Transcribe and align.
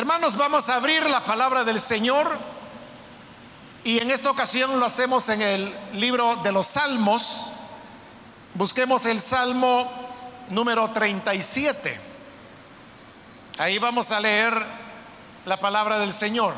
Hermanos, 0.00 0.34
vamos 0.34 0.70
a 0.70 0.76
abrir 0.76 1.02
la 1.10 1.22
palabra 1.26 1.62
del 1.62 1.78
Señor 1.78 2.38
y 3.84 3.98
en 3.98 4.10
esta 4.10 4.30
ocasión 4.30 4.80
lo 4.80 4.86
hacemos 4.86 5.28
en 5.28 5.42
el 5.42 5.74
libro 5.92 6.36
de 6.36 6.50
los 6.52 6.68
Salmos. 6.68 7.50
Busquemos 8.54 9.04
el 9.04 9.20
Salmo 9.20 9.92
número 10.48 10.88
37. 10.88 12.00
Ahí 13.58 13.76
vamos 13.76 14.10
a 14.10 14.20
leer 14.20 14.64
la 15.44 15.60
palabra 15.60 15.98
del 15.98 16.14
Señor. 16.14 16.54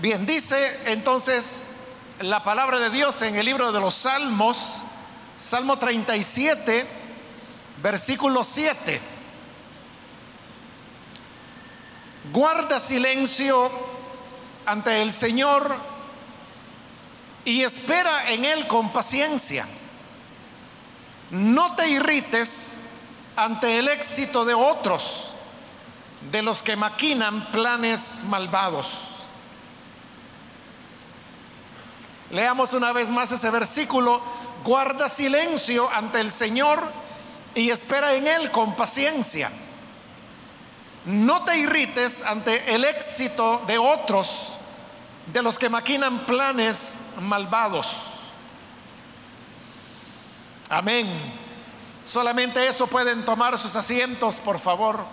Bien, 0.00 0.24
dice 0.24 0.80
entonces 0.86 1.68
la 2.20 2.42
palabra 2.42 2.78
de 2.78 2.88
Dios 2.88 3.20
en 3.20 3.36
el 3.36 3.44
libro 3.44 3.70
de 3.70 3.80
los 3.80 3.94
Salmos, 3.94 4.78
Salmo 5.36 5.78
37, 5.78 6.86
versículo 7.82 8.42
7. 8.42 8.98
Guarda 12.32 12.80
silencio 12.80 13.70
ante 14.64 15.02
el 15.02 15.12
Señor 15.12 15.76
y 17.44 17.62
espera 17.62 18.30
en 18.30 18.46
Él 18.46 18.66
con 18.68 18.94
paciencia. 18.94 19.66
No 21.30 21.76
te 21.76 21.90
irrites 21.90 22.78
ante 23.36 23.78
el 23.78 23.88
éxito 23.88 24.46
de 24.46 24.54
otros, 24.54 25.32
de 26.30 26.40
los 26.40 26.62
que 26.62 26.74
maquinan 26.74 27.52
planes 27.52 28.22
malvados. 28.24 29.19
Leamos 32.30 32.74
una 32.74 32.92
vez 32.92 33.10
más 33.10 33.32
ese 33.32 33.50
versículo. 33.50 34.20
Guarda 34.64 35.08
silencio 35.08 35.88
ante 35.92 36.20
el 36.20 36.30
Señor 36.30 36.80
y 37.54 37.70
espera 37.70 38.14
en 38.14 38.26
Él 38.26 38.50
con 38.50 38.76
paciencia. 38.76 39.50
No 41.06 41.44
te 41.44 41.56
irrites 41.58 42.22
ante 42.22 42.74
el 42.74 42.84
éxito 42.84 43.62
de 43.66 43.78
otros, 43.78 44.56
de 45.32 45.42
los 45.42 45.58
que 45.58 45.68
maquinan 45.68 46.26
planes 46.26 46.94
malvados. 47.20 48.02
Amén. 50.68 51.08
Solamente 52.04 52.66
eso 52.66 52.86
pueden 52.86 53.24
tomar 53.24 53.58
sus 53.58 53.74
asientos, 53.76 54.40
por 54.40 54.60
favor. 54.60 55.04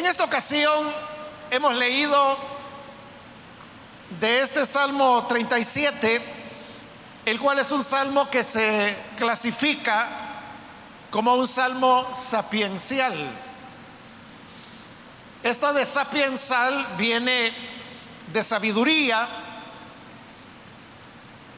En 0.00 0.06
esta 0.06 0.24
ocasión 0.24 0.90
hemos 1.50 1.76
leído 1.76 2.38
de 4.18 4.40
este 4.40 4.64
Salmo 4.64 5.26
37, 5.28 6.22
el 7.26 7.38
cual 7.38 7.58
es 7.58 7.70
un 7.70 7.84
salmo 7.84 8.30
que 8.30 8.42
se 8.42 8.96
clasifica 9.18 10.08
como 11.10 11.34
un 11.34 11.46
salmo 11.46 12.08
sapiencial. 12.14 13.12
Esta 15.42 15.74
de 15.74 15.84
sapiensal 15.84 16.86
viene 16.96 17.52
de 18.32 18.42
sabiduría, 18.42 19.28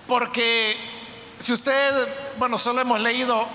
porque 0.08 0.76
si 1.38 1.52
usted, 1.52 2.08
bueno, 2.38 2.58
solo 2.58 2.80
hemos 2.80 3.00
leído 3.00 3.46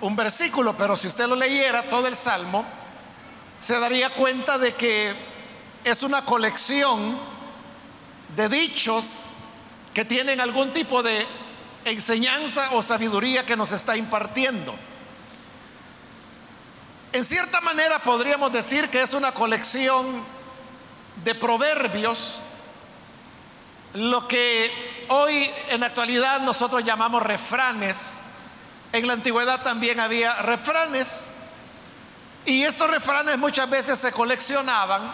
un 0.00 0.14
versículo, 0.14 0.76
pero 0.76 0.96
si 0.96 1.08
usted 1.08 1.26
lo 1.26 1.34
leyera 1.34 1.90
todo 1.90 2.06
el 2.06 2.14
salmo, 2.14 2.64
se 3.60 3.78
daría 3.78 4.08
cuenta 4.10 4.58
de 4.58 4.74
que 4.74 5.14
es 5.84 6.02
una 6.02 6.24
colección 6.24 7.18
de 8.34 8.48
dichos 8.48 9.36
que 9.92 10.04
tienen 10.04 10.40
algún 10.40 10.72
tipo 10.72 11.02
de 11.02 11.26
enseñanza 11.84 12.70
o 12.72 12.82
sabiduría 12.82 13.44
que 13.44 13.56
nos 13.56 13.72
está 13.72 13.96
impartiendo. 13.98 14.74
En 17.12 17.22
cierta 17.22 17.60
manera 17.60 17.98
podríamos 17.98 18.50
decir 18.50 18.88
que 18.88 19.02
es 19.02 19.12
una 19.12 19.32
colección 19.32 20.24
de 21.22 21.34
proverbios, 21.34 22.40
lo 23.92 24.26
que 24.26 25.04
hoy 25.08 25.50
en 25.68 25.80
la 25.80 25.86
actualidad 25.86 26.40
nosotros 26.40 26.82
llamamos 26.82 27.22
refranes. 27.22 28.20
En 28.92 29.06
la 29.06 29.12
antigüedad 29.12 29.62
también 29.62 30.00
había 30.00 30.34
refranes 30.42 31.32
y 32.50 32.64
estos 32.64 32.90
refranes 32.90 33.38
muchas 33.38 33.70
veces 33.70 33.96
se 33.96 34.10
coleccionaban 34.10 35.08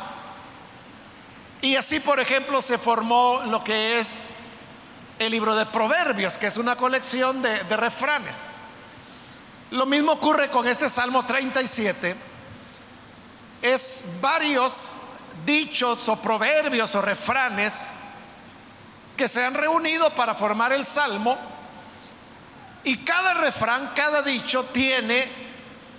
y 1.61 1.77
así, 1.77 2.01
por 2.01 2.19
ejemplo, 2.19 2.63
se 2.63 2.79
formó 2.79 3.43
lo 3.45 3.63
que 3.63 3.99
es 3.99 4.35
el 5.19 5.33
libro 5.33 5.55
de 5.55 5.67
Proverbios, 5.67 6.39
que 6.39 6.47
es 6.47 6.57
una 6.57 6.77
colección 6.77 7.43
de, 7.43 7.59
refranes. 7.77 8.57
Lo 9.71 9.85
mismo 9.85 10.13
ocurre 10.13 10.49
con 10.49 10.67
este 10.67 10.89
Salmo 10.89 11.27
37. 11.27 12.17
Es 13.61 14.05
varios 14.23 14.95
dichos 15.45 16.09
o 16.09 16.17
proverbios 16.17 16.95
o 16.95 17.03
refranes 17.03 17.93
que 19.15 19.29
se 19.29 19.45
han 19.45 19.53
reunido 19.53 20.09
para 20.15 20.35
formar 20.35 20.73
el 20.73 20.87
Salmo 20.87 21.37
y 22.83 22.97
cada 22.99 23.35
refrán, 23.35 23.93
cada 23.95 24.23
dicho 24.23 24.65
tiene 24.73 25.46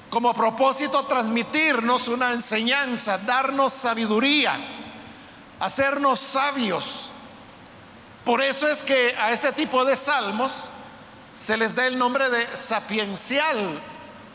como 0.10 0.34
propósito 0.34 1.04
transmitirnos 1.04 2.08
una 2.08 2.32
enseñanza, 2.32 3.18
darnos 3.18 3.74
sabiduría, 3.74 4.58
hacernos 5.60 6.20
sabios. 6.20 7.12
Por 8.24 8.42
eso 8.42 8.68
es 8.70 8.84
que 8.84 9.16
a 9.18 9.32
este 9.32 9.52
tipo 9.52 9.84
de 9.86 9.96
salmos 9.96 10.70
se 11.36 11.58
les 11.58 11.76
da 11.76 11.88
el 11.88 11.98
nombre 11.98 12.30
de 12.30 12.58
sapiencial, 12.58 13.82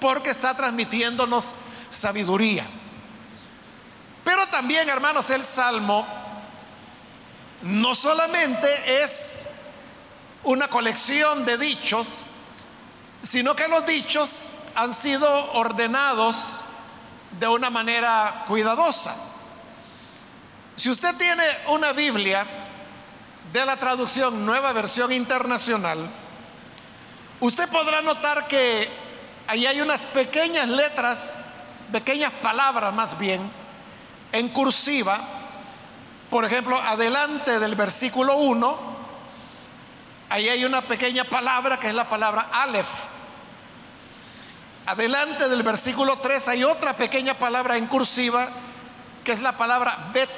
porque 0.00 0.30
está 0.30 0.54
transmitiéndonos 0.54 1.52
sabiduría. 1.90 2.66
Pero 4.24 4.46
también, 4.46 4.88
hermanos, 4.88 5.30
el 5.30 5.42
salmo 5.42 6.06
no 7.62 7.94
solamente 7.94 9.02
es 9.02 9.46
una 10.44 10.68
colección 10.68 11.44
de 11.44 11.56
dichos, 11.56 12.24
sino 13.22 13.54
que 13.54 13.68
los 13.68 13.86
dichos 13.86 14.50
han 14.74 14.92
sido 14.92 15.52
ordenados 15.52 16.60
de 17.38 17.48
una 17.48 17.70
manera 17.70 18.44
cuidadosa. 18.46 19.14
Si 20.76 20.90
usted 20.90 21.14
tiene 21.16 21.44
una 21.68 21.92
Biblia 21.92 22.46
de 23.52 23.66
la 23.66 23.76
traducción 23.76 24.44
Nueva 24.44 24.72
Versión 24.72 25.12
Internacional, 25.12 26.08
usted 27.40 27.68
podrá 27.68 28.02
notar 28.02 28.46
que 28.48 28.88
ahí 29.46 29.66
hay 29.66 29.80
unas 29.80 30.04
pequeñas 30.06 30.68
letras, 30.68 31.44
pequeñas 31.90 32.32
palabras 32.42 32.92
más 32.94 33.18
bien, 33.18 33.50
en 34.32 34.48
cursiva. 34.48 35.20
Por 36.30 36.44
ejemplo, 36.44 36.80
adelante 36.80 37.58
del 37.58 37.74
versículo 37.74 38.36
1, 38.36 38.78
ahí 40.30 40.48
hay 40.48 40.64
una 40.64 40.80
pequeña 40.80 41.24
palabra 41.24 41.78
que 41.78 41.88
es 41.88 41.94
la 41.94 42.08
palabra 42.08 42.48
Aleph 42.52 42.88
Adelante 44.86 45.48
del 45.48 45.62
versículo 45.62 46.18
3 46.18 46.48
hay 46.48 46.64
otra 46.64 46.96
pequeña 46.96 47.34
palabra 47.34 47.76
en 47.76 47.86
cursiva 47.86 48.48
que 49.22 49.32
es 49.32 49.40
la 49.40 49.56
palabra 49.56 50.10
bet. 50.12 50.30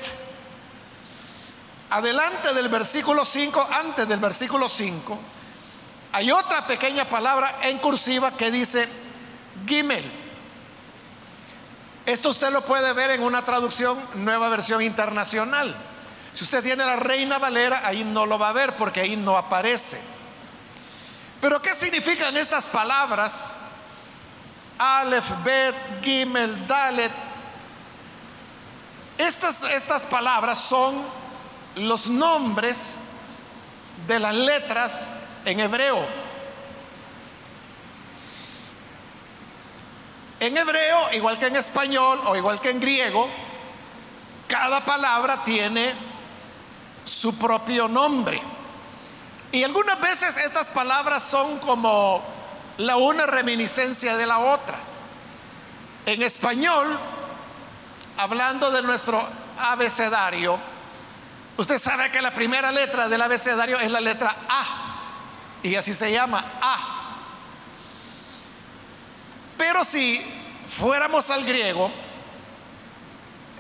Adelante 1.91 2.53
del 2.53 2.69
versículo 2.69 3.25
5, 3.25 3.69
antes 3.72 4.09
del 4.09 4.19
versículo 4.19 4.69
5, 4.69 5.19
hay 6.12 6.31
otra 6.31 6.67
pequeña 6.67 7.08
palabra 7.08 7.58
en 7.62 7.79
cursiva 7.79 8.32
que 8.32 8.50
dice 8.50 8.88
gimel. 9.67 10.11
Esto 12.05 12.29
usted 12.29 12.50
lo 12.50 12.62
puede 12.64 12.93
ver 12.93 13.12
en 13.12 13.23
una 13.23 13.44
traducción, 13.44 13.99
nueva 14.17 14.49
versión 14.50 14.82
internacional. 14.82 15.75
Si 16.35 16.44
usted 16.44 16.62
tiene 16.62 16.85
la 16.85 16.97
Reina 16.97 17.38
Valera, 17.38 17.87
ahí 17.87 18.05
no 18.05 18.26
lo 18.26 18.38
va 18.38 18.50
a 18.50 18.52
ver 18.52 18.76
porque 18.76 19.00
ahí 19.00 19.17
no 19.17 19.38
aparece. 19.38 20.02
Pero 21.40 21.62
¿qué 21.62 21.75
significan 21.75 22.37
estas 22.37 22.67
palabras? 22.67 23.56
Aleph, 24.79 25.31
Bet, 25.44 25.75
Gimel, 26.03 26.67
Dalet. 26.67 27.12
Estas, 29.17 29.62
estas 29.62 30.06
palabras 30.06 30.59
son 30.59 31.03
los 31.76 32.09
nombres 32.09 33.03
de 34.06 34.19
las 34.19 34.35
letras 34.35 35.12
en 35.44 35.61
hebreo. 35.61 36.05
En 40.41 40.56
hebreo, 40.56 41.12
igual 41.12 41.38
que 41.38 41.47
en 41.47 41.56
español 41.56 42.21
o 42.26 42.37
igual 42.37 42.61
que 42.61 42.71
en 42.71 42.81
griego, 42.81 43.29
cada 44.49 44.85
palabra 44.85 45.43
tiene 45.44 45.94
su 47.05 47.38
propio 47.38 47.88
nombre. 47.88 48.43
Y 49.53 49.62
algunas 49.62 50.00
veces 50.00 50.37
estas 50.37 50.69
palabras 50.69 51.23
son 51.23 51.59
como 51.61 52.34
la 52.79 52.97
una 52.97 53.26
reminiscencia 53.26 54.17
de 54.17 54.26
la 54.26 54.38
otra. 54.38 54.79
En 56.06 56.23
español, 56.23 56.99
hablando 58.17 58.71
de 58.71 58.82
nuestro 58.82 59.26
abecedario, 59.59 60.59
usted 61.56 61.79
sabe 61.79 62.11
que 62.11 62.21
la 62.21 62.35
primera 62.35 62.71
letra 62.73 63.09
del 63.09 63.23
abecedario 63.23 63.79
es 63.79 63.91
la 63.91 64.00
letra 64.00 64.37
A, 64.49 64.65
y 65.62 65.75
así 65.76 65.94
se 65.94 66.12
llama 66.12 66.44
A. 66.61 66.76
Pero 69.56 69.85
si 69.85 70.21
fuéramos 70.69 71.31
al 71.31 71.44
griego, 71.44 71.91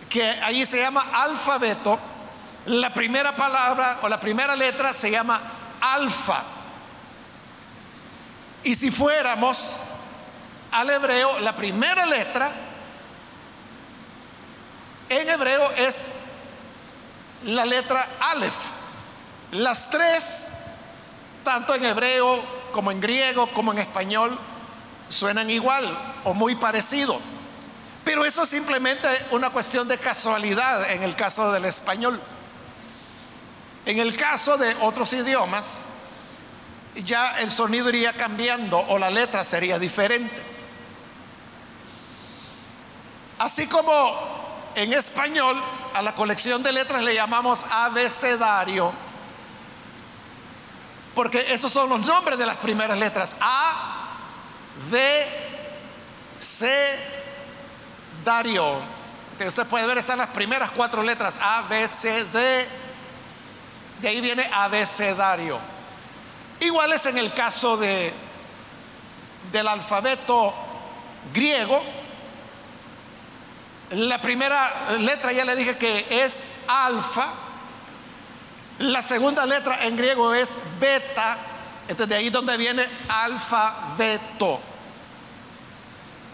que 0.08 0.28
allí 0.42 0.66
se 0.66 0.80
llama 0.80 1.06
alfabeto, 1.12 1.98
la 2.66 2.92
primera 2.92 3.34
palabra 3.34 3.98
o 4.02 4.08
la 4.08 4.20
primera 4.20 4.54
letra 4.54 4.92
se 4.92 5.10
llama 5.10 5.40
alfa. 5.80 6.53
Y 8.64 8.74
si 8.74 8.90
fuéramos 8.90 9.78
al 10.72 10.90
hebreo, 10.90 11.38
la 11.40 11.54
primera 11.54 12.06
letra 12.06 12.50
en 15.08 15.28
hebreo 15.28 15.70
es 15.72 16.14
la 17.44 17.66
letra 17.66 18.08
Aleph. 18.20 18.56
Las 19.52 19.90
tres, 19.90 20.50
tanto 21.44 21.74
en 21.74 21.84
hebreo 21.84 22.42
como 22.72 22.90
en 22.90 23.00
griego 23.00 23.52
como 23.52 23.72
en 23.72 23.78
español, 23.78 24.38
suenan 25.08 25.50
igual 25.50 25.96
o 26.24 26.32
muy 26.32 26.56
parecido. 26.56 27.20
Pero 28.02 28.24
eso 28.24 28.42
es 28.42 28.48
simplemente 28.48 29.08
una 29.30 29.50
cuestión 29.50 29.86
de 29.86 29.98
casualidad 29.98 30.90
en 30.90 31.02
el 31.02 31.14
caso 31.14 31.52
del 31.52 31.66
español. 31.66 32.20
En 33.86 33.98
el 33.98 34.16
caso 34.16 34.56
de 34.56 34.74
otros 34.80 35.12
idiomas, 35.12 35.86
ya 36.96 37.38
el 37.40 37.50
sonido 37.50 37.88
iría 37.88 38.12
cambiando 38.12 38.78
o 38.78 38.98
la 38.98 39.10
letra 39.10 39.42
sería 39.44 39.78
diferente. 39.78 40.42
Así 43.38 43.66
como 43.66 44.72
en 44.74 44.92
español 44.92 45.60
a 45.92 46.02
la 46.02 46.14
colección 46.14 46.62
de 46.62 46.72
letras 46.72 47.02
le 47.02 47.14
llamamos 47.14 47.64
abecedario, 47.70 48.92
porque 51.14 51.52
esos 51.52 51.72
son 51.72 51.88
los 51.88 52.00
nombres 52.00 52.38
de 52.38 52.46
las 52.46 52.56
primeras 52.56 52.98
letras. 52.98 53.36
A, 53.40 54.08
B, 54.90 55.26
C, 56.38 56.98
Dario. 58.24 58.78
Usted 59.44 59.66
puede 59.66 59.86
ver, 59.86 59.98
están 59.98 60.18
las 60.18 60.30
primeras 60.30 60.70
cuatro 60.70 61.02
letras, 61.02 61.38
A, 61.42 61.62
B, 61.62 61.86
C, 61.88 62.24
D, 62.24 62.68
de 64.00 64.08
ahí 64.08 64.20
viene 64.20 64.48
abecedario. 64.52 65.73
Igual 66.64 66.94
es 66.94 67.04
en 67.04 67.18
el 67.18 67.30
caso 67.34 67.76
de, 67.76 68.10
del 69.52 69.68
alfabeto 69.68 70.54
griego. 71.32 71.82
La 73.90 74.18
primera 74.18 74.96
letra 74.98 75.32
ya 75.32 75.44
le 75.44 75.56
dije 75.56 75.76
que 75.76 76.06
es 76.08 76.52
alfa. 76.66 77.28
La 78.78 79.02
segunda 79.02 79.44
letra 79.44 79.84
en 79.84 79.94
griego 79.94 80.32
es 80.32 80.58
beta. 80.80 81.36
Entonces 81.82 82.08
de 82.08 82.14
ahí 82.16 82.30
donde 82.30 82.56
viene 82.56 82.88
alfabeto. 83.10 84.58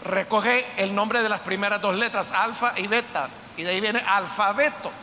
Recoge 0.05 0.65
el 0.77 0.95
nombre 0.95 1.21
de 1.21 1.27
las 1.27 1.41
primeras 1.41 1.81
dos 1.81 1.97
letras, 1.97 2.31
alfa 2.31 2.71
y 2.77 2.87
beta. 2.87 3.27
Y 3.57 3.63
de 3.63 3.71
ahí 3.71 3.81
viene 3.81 4.01
alfabeto. 4.07 4.93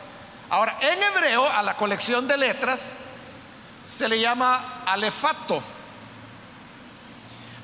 Ahora, 0.49 0.75
en 0.81 1.03
hebreo, 1.03 1.47
a 1.47 1.61
la 1.61 1.77
colección 1.77 2.27
de 2.27 2.35
letras 2.35 2.95
se 3.89 4.07
le 4.07 4.19
llama 4.19 4.83
alefato, 4.85 5.61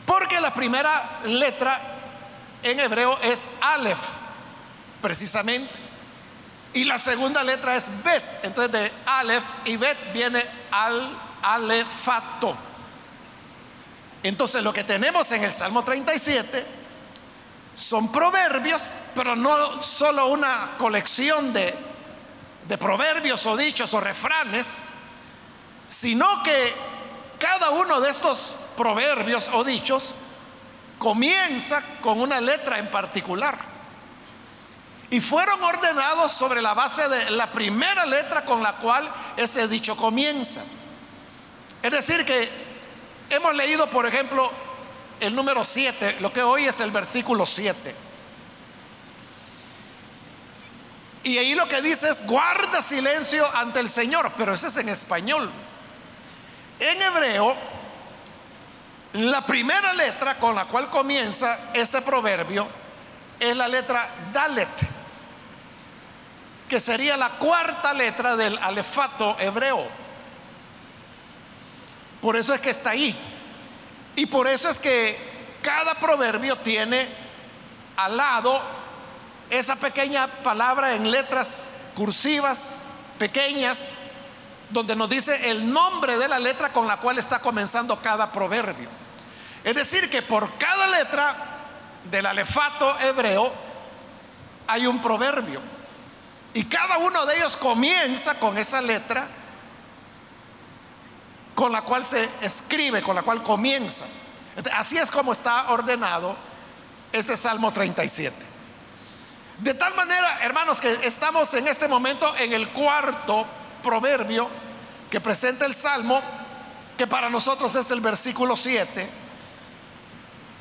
porque 0.06 0.40
la 0.40 0.54
primera 0.54 1.22
letra 1.26 1.80
en 2.64 2.80
hebreo 2.80 3.20
es 3.22 3.48
alef, 3.62 4.00
precisamente, 5.02 5.72
y 6.74 6.86
la 6.86 6.98
segunda 6.98 7.44
letra 7.44 7.76
es 7.76 7.90
bet. 8.04 8.24
Entonces, 8.44 8.72
de 8.72 8.92
alef 9.06 9.44
y 9.66 9.78
bet 9.78 9.98
viene 10.14 10.44
al 10.72 11.18
alefato. 11.44 12.58
Entonces, 14.24 14.64
lo 14.64 14.74
que 14.74 14.84
tenemos 14.84 15.32
en 15.32 15.44
el 15.44 15.54
Salmo 15.54 15.84
37 15.84 16.66
son 17.76 18.12
proverbios, 18.12 18.84
pero 19.14 19.36
no 19.36 19.84
solo 19.84 20.28
una 20.28 20.72
colección 20.78 21.54
de 21.54 21.86
de 22.68 22.78
proverbios 22.78 23.46
o 23.46 23.56
dichos 23.56 23.94
o 23.94 24.00
refranes, 24.00 24.90
sino 25.88 26.44
que 26.44 26.74
cada 27.40 27.72
uno 27.72 28.02
de 28.02 28.10
estos 28.10 28.58
proverbios 28.76 29.50
o 29.54 29.64
dichos 29.64 30.14
comienza 30.98 31.84
con 32.02 32.20
una 32.20 32.42
letra 32.42 32.80
en 32.80 32.90
particular. 32.90 33.58
Y 35.10 35.22
fueron 35.22 35.62
ordenados 35.64 36.32
sobre 36.32 36.62
la 36.62 36.74
base 36.74 37.08
de 37.08 37.30
la 37.32 37.52
primera 37.52 38.06
letra 38.06 38.44
con 38.44 38.64
la 38.64 38.78
cual 38.78 39.10
ese 39.38 39.68
dicho 39.68 39.96
comienza. 39.96 40.64
Es 41.82 41.92
decir, 41.92 42.26
que 42.26 42.50
hemos 43.30 43.54
leído, 43.56 43.88
por 43.90 44.08
ejemplo, 44.08 44.52
el 45.20 45.36
número 45.36 45.64
7, 45.64 46.18
lo 46.20 46.34
que 46.34 46.42
hoy 46.42 46.66
es 46.66 46.80
el 46.80 46.92
versículo 46.92 47.46
7. 47.46 47.96
Y 51.24 51.38
ahí 51.38 51.56
lo 51.56 51.68
que 51.68 51.82
dice 51.82 52.10
es, 52.10 52.26
guarda 52.26 52.82
silencio 52.82 53.46
ante 53.56 53.80
el 53.80 53.90
Señor, 53.90 54.32
pero 54.38 54.54
ese 54.54 54.68
es 54.68 54.78
en 54.78 54.90
español. 54.90 55.52
En 56.80 57.02
hebreo, 57.02 57.56
la 59.14 59.46
primera 59.46 59.94
letra 59.94 60.38
con 60.38 60.56
la 60.56 60.66
cual 60.66 60.90
comienza 60.90 61.72
este 61.74 62.02
proverbio 62.02 62.68
es 63.40 63.56
la 63.56 63.68
letra 63.68 64.10
Dalet, 64.34 64.68
que 66.68 66.80
sería 66.80 67.16
la 67.16 67.30
cuarta 67.32 67.94
letra 67.94 68.36
del 68.36 68.58
alefato 68.58 69.38
hebreo. 69.40 69.88
Por 72.22 72.36
eso 72.36 72.54
es 72.54 72.60
que 72.60 72.72
está 72.72 72.90
ahí. 72.92 73.16
Y 74.16 74.26
por 74.26 74.48
eso 74.48 74.70
es 74.70 74.80
que 74.80 75.18
cada 75.62 75.96
proverbio 75.96 76.58
tiene 76.58 77.08
al 77.98 78.18
lado 78.18 78.62
esa 79.50 79.76
pequeña 79.76 80.28
palabra 80.28 80.96
en 80.96 81.12
letras 81.12 81.72
cursivas, 81.96 82.84
pequeñas, 83.20 83.96
donde 84.70 84.96
nos 84.96 85.10
dice 85.10 85.50
el 85.52 85.72
nombre 85.72 86.18
de 86.18 86.28
la 86.28 86.40
letra 86.40 86.70
con 86.70 86.88
la 86.88 86.98
cual 86.98 87.18
está 87.18 87.40
comenzando 87.40 88.00
cada 88.02 88.32
proverbio. 88.32 88.90
Es 89.64 89.76
decir, 89.76 90.10
que 90.10 90.22
por 90.22 90.58
cada 90.58 90.88
letra 90.88 91.36
del 92.10 92.26
alefato 92.26 93.00
hebreo 93.00 93.52
hay 94.68 94.88
un 94.88 95.02
proverbio. 95.02 95.62
Y 96.54 96.66
cada 96.66 96.98
uno 97.00 97.26
de 97.26 97.38
ellos 97.38 97.58
comienza 97.58 98.36
con 98.36 98.58
esa 98.58 98.82
letra 98.82 99.28
con 101.54 101.72
la 101.72 101.82
cual 101.82 102.06
se 102.06 102.30
escribe, 102.42 103.02
con 103.02 103.16
la 103.16 103.24
cual 103.24 103.42
comienza. 103.42 104.06
Así 104.74 104.98
es 104.98 105.10
como 105.10 105.32
está 105.32 105.72
ordenado 105.72 106.36
este 107.12 107.36
Salmo 107.38 107.72
37. 107.72 108.36
De 109.60 109.74
tal 109.74 109.96
manera, 109.96 110.40
hermanos, 110.42 110.82
que 110.82 110.92
estamos 111.04 111.54
en 111.54 111.68
este 111.68 111.88
momento 111.88 112.36
en 112.38 112.52
el 112.54 112.70
cuarto 112.70 113.46
proverbio 113.86 114.50
que 115.12 115.22
presenta 115.22 115.66
el 115.68 115.76
Salmo, 115.76 116.20
que 116.98 117.06
para 117.06 117.30
nosotros 117.30 117.76
es 117.76 117.92
el 117.92 118.02
versículo 118.02 118.58
7, 118.58 119.08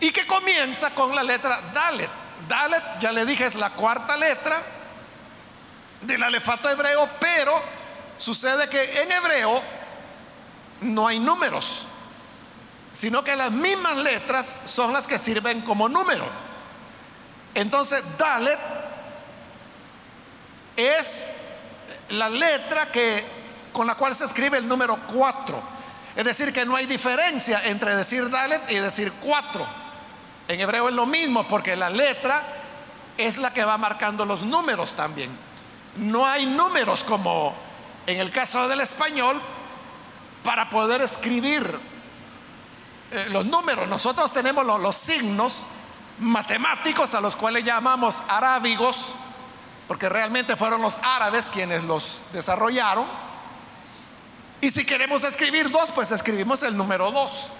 y 0.00 0.12
que 0.12 0.26
comienza 0.26 0.90
con 0.90 1.14
la 1.14 1.22
letra 1.22 1.60
Dalet. 1.72 2.10
Dalet, 2.46 2.82
ya 3.00 3.10
le 3.10 3.24
dije, 3.24 3.46
es 3.46 3.54
la 3.54 3.70
cuarta 3.70 4.16
letra 4.18 4.62
del 6.02 6.22
alefato 6.22 6.68
hebreo, 6.68 7.08
pero 7.18 7.60
sucede 8.18 8.68
que 8.68 9.02
en 9.02 9.10
hebreo 9.10 9.62
no 10.82 11.08
hay 11.08 11.18
números, 11.18 11.86
sino 12.90 13.24
que 13.24 13.34
las 13.34 13.50
mismas 13.50 13.96
letras 13.96 14.60
son 14.66 14.92
las 14.92 15.06
que 15.06 15.18
sirven 15.18 15.62
como 15.62 15.88
número. 15.88 16.26
Entonces, 17.54 18.04
Dalet 18.18 18.58
es 20.76 21.36
la 22.10 22.28
letra 22.28 22.86
que, 22.86 23.24
con 23.72 23.86
la 23.86 23.94
cual 23.94 24.14
se 24.14 24.24
escribe 24.24 24.58
el 24.58 24.68
número 24.68 24.98
4. 25.12 25.74
Es 26.16 26.24
decir, 26.24 26.52
que 26.52 26.64
no 26.64 26.76
hay 26.76 26.86
diferencia 26.86 27.62
entre 27.64 27.96
decir 27.96 28.30
Dalet 28.30 28.70
y 28.70 28.76
decir 28.76 29.12
4. 29.20 29.66
En 30.48 30.60
hebreo 30.60 30.88
es 30.88 30.94
lo 30.94 31.06
mismo 31.06 31.48
porque 31.48 31.74
la 31.74 31.90
letra 31.90 32.42
es 33.16 33.38
la 33.38 33.52
que 33.52 33.64
va 33.64 33.78
marcando 33.78 34.24
los 34.24 34.42
números 34.42 34.94
también. 34.94 35.30
No 35.96 36.26
hay 36.26 36.46
números 36.46 37.04
como 37.04 37.54
en 38.06 38.20
el 38.20 38.30
caso 38.30 38.68
del 38.68 38.80
español 38.80 39.40
para 40.42 40.68
poder 40.68 41.00
escribir 41.00 41.78
eh, 43.10 43.26
los 43.30 43.46
números. 43.46 43.88
Nosotros 43.88 44.32
tenemos 44.32 44.64
los 44.66 44.96
signos 44.96 45.64
matemáticos 46.18 47.14
a 47.14 47.20
los 47.20 47.34
cuales 47.34 47.64
llamamos 47.64 48.22
arábigos 48.28 49.14
porque 49.88 50.08
realmente 50.08 50.56
fueron 50.56 50.80
los 50.82 50.98
árabes 51.02 51.48
quienes 51.48 51.84
los 51.84 52.20
desarrollaron. 52.32 53.06
Y 54.60 54.70
si 54.70 54.84
queremos 54.84 55.24
escribir 55.24 55.70
dos, 55.70 55.90
pues 55.90 56.10
escribimos 56.10 56.62
el 56.62 56.76
número 56.76 57.10
dos. 57.10 57.54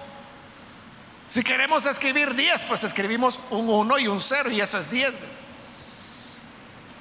Si 1.27 1.43
queremos 1.43 1.87
escribir 1.87 2.35
diez, 2.35 2.65
pues 2.65 2.85
escribimos 2.85 3.41
un 3.51 3.69
uno 3.69 3.99
y 3.99 4.07
un 4.07 4.21
cero 4.21 4.51
y 4.51 4.61
eso 4.61 4.79
es 4.79 4.91
diez. 4.91 5.13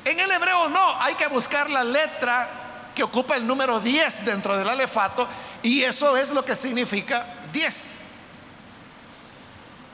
En 0.05 0.19
el 0.19 0.31
hebreo 0.31 0.69
no, 0.69 1.01
hay 1.01 1.15
que 1.15 1.27
buscar 1.27 1.69
la 1.69 1.83
letra 1.83 2.49
que 2.93 3.03
ocupa 3.03 3.35
el 3.35 3.47
número 3.47 3.79
10 3.79 4.25
dentro 4.25 4.57
del 4.57 4.67
alefato 4.67 5.27
y 5.61 5.81
eso 5.83 6.15
es 6.17 6.31
lo 6.31 6.43
que 6.43 6.55
significa 6.55 7.25
10. 7.51 8.05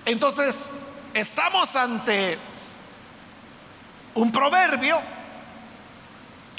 Entonces, 0.05 0.73
estamos 1.13 1.75
ante 1.75 2.37
un 4.15 4.31
proverbio 4.31 4.99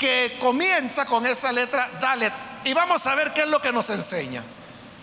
que 0.01 0.39
comienza 0.41 1.05
con 1.05 1.27
esa 1.27 1.53
letra 1.53 1.87
Dalet 2.01 2.33
y 2.65 2.73
vamos 2.73 3.07
a 3.07 3.15
ver 3.15 3.35
qué 3.35 3.43
es 3.43 3.49
lo 3.49 3.61
que 3.61 3.71
nos 3.71 3.91
enseña. 3.91 4.43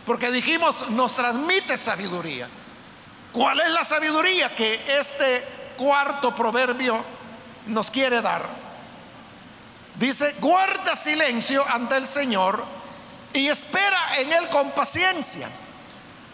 Porque 0.07 0.31
dijimos, 0.31 0.89
nos 0.89 1.13
transmite 1.13 1.77
sabiduría. 1.77 2.49
¿Cuál 3.31 3.59
es 3.59 3.69
la 3.69 3.83
sabiduría 3.83 4.55
que 4.55 4.81
este 4.97 5.45
cuarto 5.77 6.33
proverbio 6.33 6.99
nos 7.67 7.91
quiere 7.91 8.23
dar? 8.23 8.43
Dice, 9.99 10.33
guarda 10.39 10.95
silencio 10.95 11.63
ante 11.69 11.95
el 11.95 12.07
Señor 12.07 12.65
y 13.33 13.49
espera 13.49 14.17
en 14.17 14.33
Él 14.33 14.49
con 14.49 14.71
paciencia. 14.71 15.47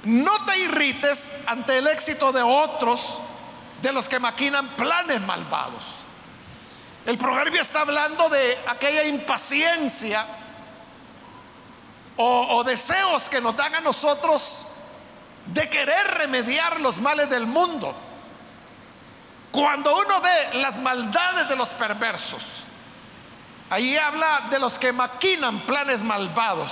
No 0.06 0.46
te 0.46 0.58
irrites 0.60 1.34
ante 1.48 1.80
el 1.80 1.88
éxito 1.88 2.32
de 2.32 2.42
otros, 2.42 3.20
de 3.82 3.92
los 3.92 4.08
que 4.08 4.20
maquinan 4.20 4.70
planes 4.78 5.20
malvados. 5.20 6.03
El 7.06 7.18
proverbio 7.18 7.62
está 7.62 7.82
hablando 7.82 8.30
de 8.30 8.58
aquella 8.68 9.04
impaciencia 9.04 10.26
o, 12.16 12.64
deseos 12.64 13.30
que 13.30 13.42
nos 13.42 13.58
dan 13.58 13.76
a 13.76 13.82
nosotros 13.82 14.66
de 15.48 15.70
querer 15.70 16.08
remediar 16.16 16.80
los 16.80 17.00
males 17.00 17.30
del 17.30 17.46
mundo. 17.46 17.94
Cuando 19.52 19.96
uno 19.98 20.22
ve 20.22 20.60
las 20.60 20.80
maldades 20.80 21.50
de 21.50 21.56
los 21.56 21.72
perversos, 21.72 22.44
ahí 23.70 23.98
habla 23.98 24.48
de 24.50 24.60
los 24.60 24.80
que 24.80 24.94
maquinan 24.94 25.60
planes 25.62 26.04
malvados. 26.04 26.72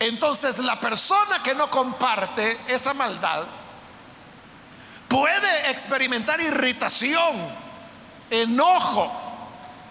Entonces 0.00 0.58
la 0.58 0.80
persona 0.80 1.42
que 1.42 1.54
no 1.54 1.70
comparte 1.70 2.58
esa 2.68 2.94
maldad 2.94 3.44
puede 5.08 5.70
experimentar 5.70 6.40
irritación, 6.40 7.63
enojo, 8.42 9.12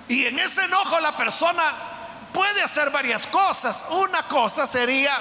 y 0.08 0.26
en 0.26 0.40
ese 0.40 0.66
enojo 0.66 1.00
la 1.00 1.16
persona 1.16 1.64
puede 2.34 2.62
hacer 2.62 2.90
varias 2.90 3.28
cosas. 3.28 3.86
Una 3.92 4.24
cosa 4.24 4.68
sería 4.68 5.18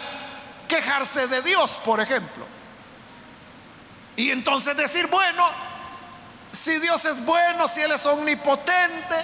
quejarse 0.67 1.29
de 1.29 1.43
Dios, 1.43 1.79
por 1.85 2.01
ejemplo. 2.01 2.47
Y 4.17 4.31
entonces 4.31 4.77
decir, 4.77 5.07
bueno, 5.07 5.47
si 6.51 6.79
Dios 6.79 7.05
es 7.05 7.25
bueno, 7.25 7.69
si 7.69 7.81
Él 7.81 7.93
es 7.93 8.05
omnipotente, 8.07 9.17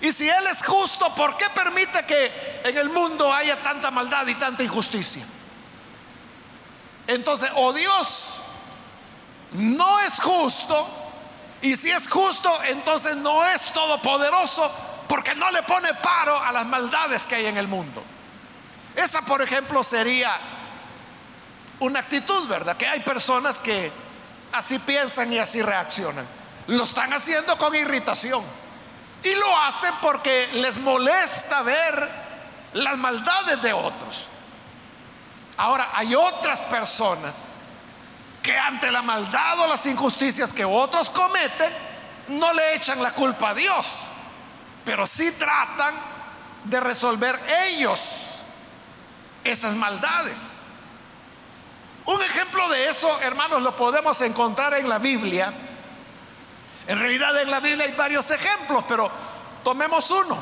y 0.00 0.12
si 0.12 0.28
Él 0.28 0.46
es 0.46 0.64
justo, 0.64 1.14
¿por 1.14 1.36
qué 1.36 1.46
permite 1.54 2.04
que 2.04 2.60
en 2.64 2.76
el 2.76 2.90
mundo 2.90 3.32
haya 3.32 3.56
tanta 3.56 3.90
maldad 3.90 4.26
y 4.26 4.34
tanta 4.34 4.62
injusticia? 4.62 5.24
Entonces, 7.06 7.50
o 7.54 7.72
Dios 7.72 8.40
no 9.52 10.00
es 10.00 10.20
justo, 10.20 11.05
y 11.62 11.76
si 11.76 11.90
es 11.90 12.08
justo, 12.08 12.52
entonces 12.64 13.16
no 13.16 13.44
es 13.44 13.72
todopoderoso, 13.72 14.70
porque 15.08 15.34
no 15.34 15.50
le 15.50 15.62
pone 15.62 15.94
paro 15.94 16.40
a 16.40 16.52
las 16.52 16.66
maldades 16.66 17.26
que 17.26 17.36
hay 17.36 17.46
en 17.46 17.56
el 17.56 17.68
mundo. 17.68 18.02
Esa, 18.94 19.22
por 19.22 19.42
ejemplo, 19.42 19.82
sería 19.82 20.30
una 21.80 22.00
actitud, 22.00 22.46
¿verdad? 22.48 22.76
Que 22.76 22.86
hay 22.86 23.00
personas 23.00 23.60
que 23.60 23.92
así 24.52 24.78
piensan 24.78 25.32
y 25.32 25.38
así 25.38 25.62
reaccionan. 25.62 26.26
Lo 26.68 26.84
están 26.84 27.12
haciendo 27.12 27.56
con 27.58 27.74
irritación. 27.74 28.42
Y 29.22 29.34
lo 29.34 29.58
hacen 29.60 29.92
porque 30.00 30.48
les 30.54 30.78
molesta 30.78 31.62
ver 31.62 32.10
las 32.74 32.96
maldades 32.96 33.60
de 33.62 33.72
otros. 33.72 34.28
Ahora, 35.56 35.90
hay 35.94 36.14
otras 36.14 36.66
personas 36.66 37.52
que 38.46 38.56
ante 38.56 38.92
la 38.92 39.02
maldad 39.02 39.58
o 39.58 39.66
las 39.66 39.84
injusticias 39.86 40.52
que 40.52 40.64
otros 40.64 41.10
cometen, 41.10 41.72
no 42.28 42.52
le 42.52 42.76
echan 42.76 43.02
la 43.02 43.10
culpa 43.10 43.50
a 43.50 43.54
Dios 43.54 44.10
pero 44.86 45.04
sí 45.04 45.32
tratan 45.32 45.94
de 46.62 46.78
resolver 46.78 47.38
ellos 47.66 48.28
esas 49.42 49.74
maldades. 49.74 50.62
Un 52.06 52.22
ejemplo 52.22 52.68
de 52.68 52.88
eso, 52.88 53.20
hermanos, 53.20 53.62
lo 53.62 53.76
podemos 53.76 54.20
encontrar 54.20 54.74
en 54.74 54.88
la 54.88 54.98
Biblia. 54.98 55.52
En 56.86 57.00
realidad 57.00 57.36
en 57.42 57.50
la 57.50 57.58
Biblia 57.58 57.84
hay 57.84 57.92
varios 57.94 58.30
ejemplos, 58.30 58.84
pero 58.86 59.10
tomemos 59.64 60.08
uno. 60.12 60.38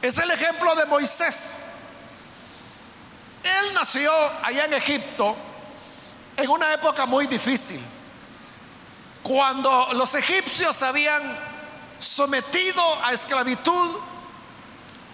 Es 0.00 0.16
el 0.18 0.30
ejemplo 0.30 0.76
de 0.76 0.86
Moisés. 0.86 1.70
Él 3.42 3.74
nació 3.74 4.12
allá 4.44 4.66
en 4.66 4.74
Egipto 4.74 5.36
en 6.36 6.50
una 6.50 6.72
época 6.72 7.06
muy 7.06 7.26
difícil, 7.26 7.80
cuando 9.22 9.88
los 9.92 10.14
egipcios 10.14 10.82
habían 10.82 11.38
sometido 11.98 12.82
a 13.04 13.12
esclavitud 13.12 13.96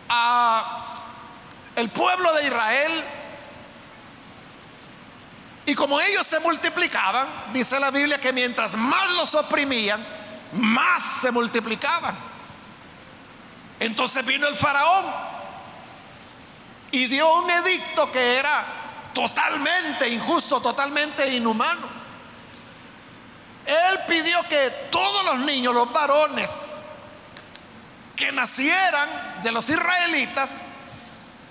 a 0.09 0.85
el 1.77 1.91
pueblo 1.91 2.33
de 2.35 2.45
Israel. 2.45 3.05
Y 5.67 5.75
como 5.75 6.01
ellos 6.01 6.27
se 6.27 6.41
multiplicaban, 6.41 7.29
dice 7.53 7.79
la 7.79 7.91
Biblia 7.91 8.19
que 8.19 8.33
mientras 8.33 8.75
más 8.75 9.11
los 9.11 9.35
oprimían, 9.35 10.05
más 10.53 11.21
se 11.21 11.31
multiplicaban. 11.31 12.17
Entonces 13.79 14.25
vino 14.25 14.49
el 14.49 14.57
faraón 14.57 15.07
y 16.91 17.07
dio 17.07 17.33
un 17.35 17.51
edicto 17.51 18.11
que 18.11 18.37
era 18.39 18.65
totalmente 19.19 20.09
injusto, 20.09 20.61
totalmente 20.61 21.29
inhumano. 21.29 21.89
Él 23.67 23.99
pidió 24.07 24.41
que 24.49 24.71
todos 24.93 25.25
los 25.25 25.41
niños, 25.41 25.75
los 25.75 25.93
varones 25.93 26.83
que 28.15 28.31
nacieran 28.31 29.43
de 29.43 29.51
los 29.51 29.69
israelitas, 29.69 30.67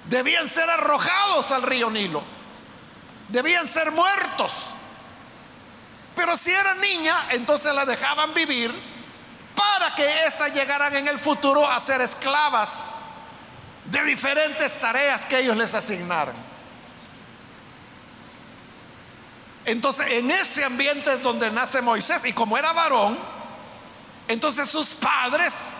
debían 0.05 0.47
ser 0.47 0.69
arrojados 0.69 1.51
al 1.51 1.63
río 1.63 1.89
Nilo, 1.89 2.23
debían 3.27 3.67
ser 3.67 3.91
muertos. 3.91 4.67
Pero 6.15 6.37
si 6.37 6.51
era 6.51 6.73
niña, 6.75 7.25
entonces 7.31 7.75
la 7.75 7.83
dejaban 7.83 8.33
vivir 8.33 8.73
para 9.53 9.93
que 9.93 10.25
éstas 10.25 10.53
llegaran 10.53 10.95
en 10.95 11.09
el 11.09 11.19
futuro 11.19 11.69
a 11.69 11.77
ser 11.81 11.99
esclavas 11.99 12.99
de 13.83 14.01
diferentes 14.05 14.79
tareas 14.79 15.25
que 15.25 15.39
ellos 15.39 15.57
les 15.57 15.73
asignaran. 15.73 16.56
Entonces, 19.67 20.09
en 20.13 20.31
ese 20.31 20.63
ambiente 20.63 21.13
es 21.13 21.21
donde 21.21 21.51
nace 21.51 21.81
Moisés. 21.81 22.23
Y 22.23 22.31
como 22.31 22.57
era 22.57 22.71
varón, 22.71 23.19
entonces 24.29 24.69
sus 24.69 24.95
padres 24.95 25.73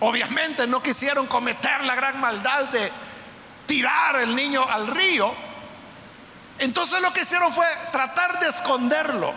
obviamente 0.00 0.66
no 0.66 0.82
quisieron 0.82 1.28
cometer 1.28 1.84
la 1.84 1.94
gran 1.94 2.20
maldad 2.20 2.64
de 2.64 2.90
tirar 3.66 4.16
el 4.16 4.34
niño 4.34 4.68
al 4.68 4.88
río. 4.88 5.32
Entonces 6.58 7.00
lo 7.02 7.12
que 7.12 7.22
hicieron 7.22 7.52
fue 7.52 7.66
tratar 7.92 8.40
de 8.40 8.48
esconderlo. 8.48 9.32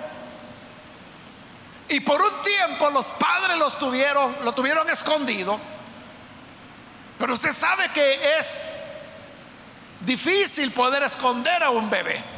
Y 1.89 1.99
por 1.99 2.19
un 2.19 2.41
tiempo 2.41 2.89
los 2.89 3.11
padres 3.11 3.57
los 3.57 3.77
tuvieron, 3.77 4.37
lo 4.43 4.53
tuvieron 4.53 4.89
escondido. 4.89 5.59
Pero 7.19 7.31
usted 7.31 7.53
sabe 7.53 7.89
que 7.89 8.37
es 8.39 8.89
difícil 9.99 10.71
poder 10.71 11.03
esconder 11.03 11.61
a 11.61 11.69
un 11.69 11.91
bebé. 11.91 12.36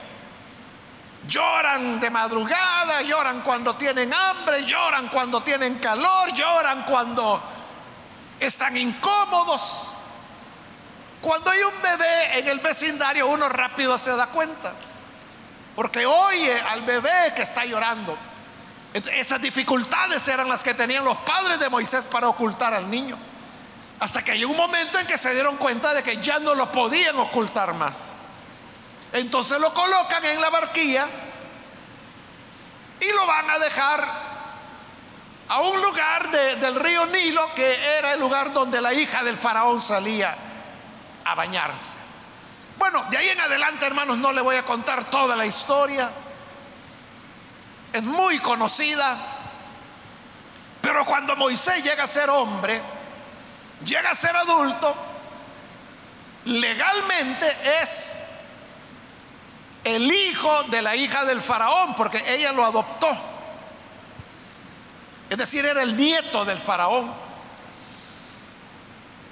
Lloran 1.29 1.99
de 1.99 2.09
madrugada, 2.09 3.03
lloran 3.03 3.41
cuando 3.41 3.75
tienen 3.75 4.11
hambre, 4.11 4.65
lloran 4.65 5.09
cuando 5.09 5.41
tienen 5.41 5.77
calor, 5.77 6.33
lloran 6.33 6.83
cuando 6.83 7.41
están 8.39 8.75
incómodos. 8.75 9.93
Cuando 11.21 11.51
hay 11.51 11.61
un 11.61 11.81
bebé 11.81 12.39
en 12.39 12.47
el 12.47 12.59
vecindario, 12.59 13.27
uno 13.27 13.47
rápido 13.47 13.97
se 13.97 14.15
da 14.15 14.27
cuenta, 14.27 14.73
porque 15.75 16.05
oye 16.05 16.59
al 16.61 16.81
bebé 16.81 17.33
que 17.35 17.43
está 17.43 17.63
llorando. 17.63 18.17
Esas 18.93 19.39
dificultades 19.39 20.27
eran 20.27 20.49
las 20.49 20.63
que 20.63 20.73
tenían 20.73 21.05
los 21.05 21.17
padres 21.19 21.59
de 21.59 21.69
Moisés 21.69 22.07
para 22.07 22.27
ocultar 22.27 22.73
al 22.73 22.89
niño. 22.89 23.17
Hasta 23.99 24.23
que 24.23 24.31
hay 24.31 24.45
un 24.45 24.57
momento 24.57 24.97
en 24.97 25.05
que 25.05 25.17
se 25.17 25.33
dieron 25.33 25.57
cuenta 25.57 25.93
de 25.93 26.01
que 26.01 26.17
ya 26.23 26.39
no 26.39 26.55
lo 26.55 26.71
podían 26.71 27.17
ocultar 27.17 27.73
más. 27.73 28.13
Entonces 29.13 29.59
lo 29.59 29.73
colocan 29.73 30.23
en 30.25 30.39
la 30.39 30.49
barquilla 30.49 31.07
y 32.99 33.11
lo 33.11 33.25
van 33.25 33.49
a 33.49 33.59
dejar 33.59 34.29
a 35.47 35.59
un 35.61 35.81
lugar 35.81 36.29
del 36.29 36.75
río 36.75 37.07
Nilo 37.07 37.53
que 37.55 37.97
era 37.97 38.13
el 38.13 38.19
lugar 38.19 38.53
donde 38.53 38.81
la 38.81 38.93
hija 38.93 39.23
del 39.23 39.37
faraón 39.37 39.81
salía 39.81 40.35
a 41.25 41.35
bañarse. 41.35 41.97
Bueno, 42.77 43.03
de 43.09 43.17
ahí 43.17 43.29
en 43.29 43.41
adelante, 43.41 43.85
hermanos, 43.85 44.17
no 44.17 44.31
le 44.31 44.41
voy 44.41 44.55
a 44.55 44.63
contar 44.63 45.09
toda 45.09 45.35
la 45.35 45.45
historia. 45.45 46.09
Es 47.91 48.03
muy 48.03 48.39
conocida. 48.39 49.17
Pero 50.81 51.03
cuando 51.03 51.35
Moisés 51.35 51.83
llega 51.83 52.03
a 52.03 52.07
ser 52.07 52.29
hombre, 52.29 52.81
llega 53.83 54.11
a 54.11 54.15
ser 54.15 54.35
adulto, 54.35 54.95
legalmente 56.45 57.47
es 57.81 58.28
el 59.83 60.11
hijo 60.11 60.63
de 60.63 60.81
la 60.81 60.95
hija 60.95 61.25
del 61.25 61.41
faraón, 61.41 61.95
porque 61.95 62.23
ella 62.33 62.51
lo 62.51 62.65
adoptó. 62.65 63.07
Es 65.29 65.37
decir, 65.37 65.65
era 65.65 65.83
el 65.83 65.95
nieto 65.95 66.43
del 66.43 66.59
faraón. 66.59 67.13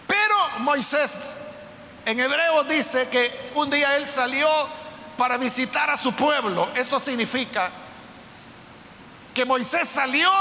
Pero 0.08 0.60
Moisés 0.60 1.38
en 2.06 2.20
hebreo 2.20 2.64
dice 2.64 3.10
que 3.10 3.52
un 3.56 3.70
día 3.70 3.96
él 3.98 4.06
salió 4.06 4.48
para 5.18 5.38
visitar 5.38 5.90
a 5.90 5.98
su 5.98 6.14
pueblo. 6.14 6.70
Esto 6.76 7.00
significa 7.00 7.72
que 9.34 9.44
Moisés 9.44 9.90
salió 9.90 10.32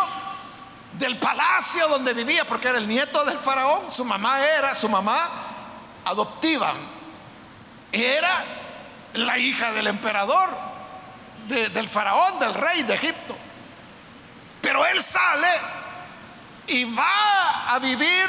del 0.93 1.19
palacio 1.19 1.89
donde 1.89 2.15
vivía, 2.15 2.45
porque 2.47 2.69
era 2.69 2.79
el 2.79 2.87
nieto 2.87 3.25
del 3.25 3.39
faraón, 3.39 3.91
su 3.91 4.05
mamá 4.05 4.41
era, 4.41 4.75
su 4.75 4.89
mamá 4.89 5.29
adoptiva, 6.05 6.75
era 7.93 8.45
la 9.19 9.39
hija 9.39 9.73
del 9.73 9.87
emperador, 9.87 10.51
del 11.49 11.89
faraón, 11.89 12.39
del 12.39 12.55
rey 12.55 12.83
de 12.83 12.95
Egipto. 12.95 13.37
Pero 14.61 14.85
él 14.87 15.03
sale 15.03 15.49
y 16.67 16.85
va 16.85 17.73
a 17.73 17.79
vivir 17.79 18.29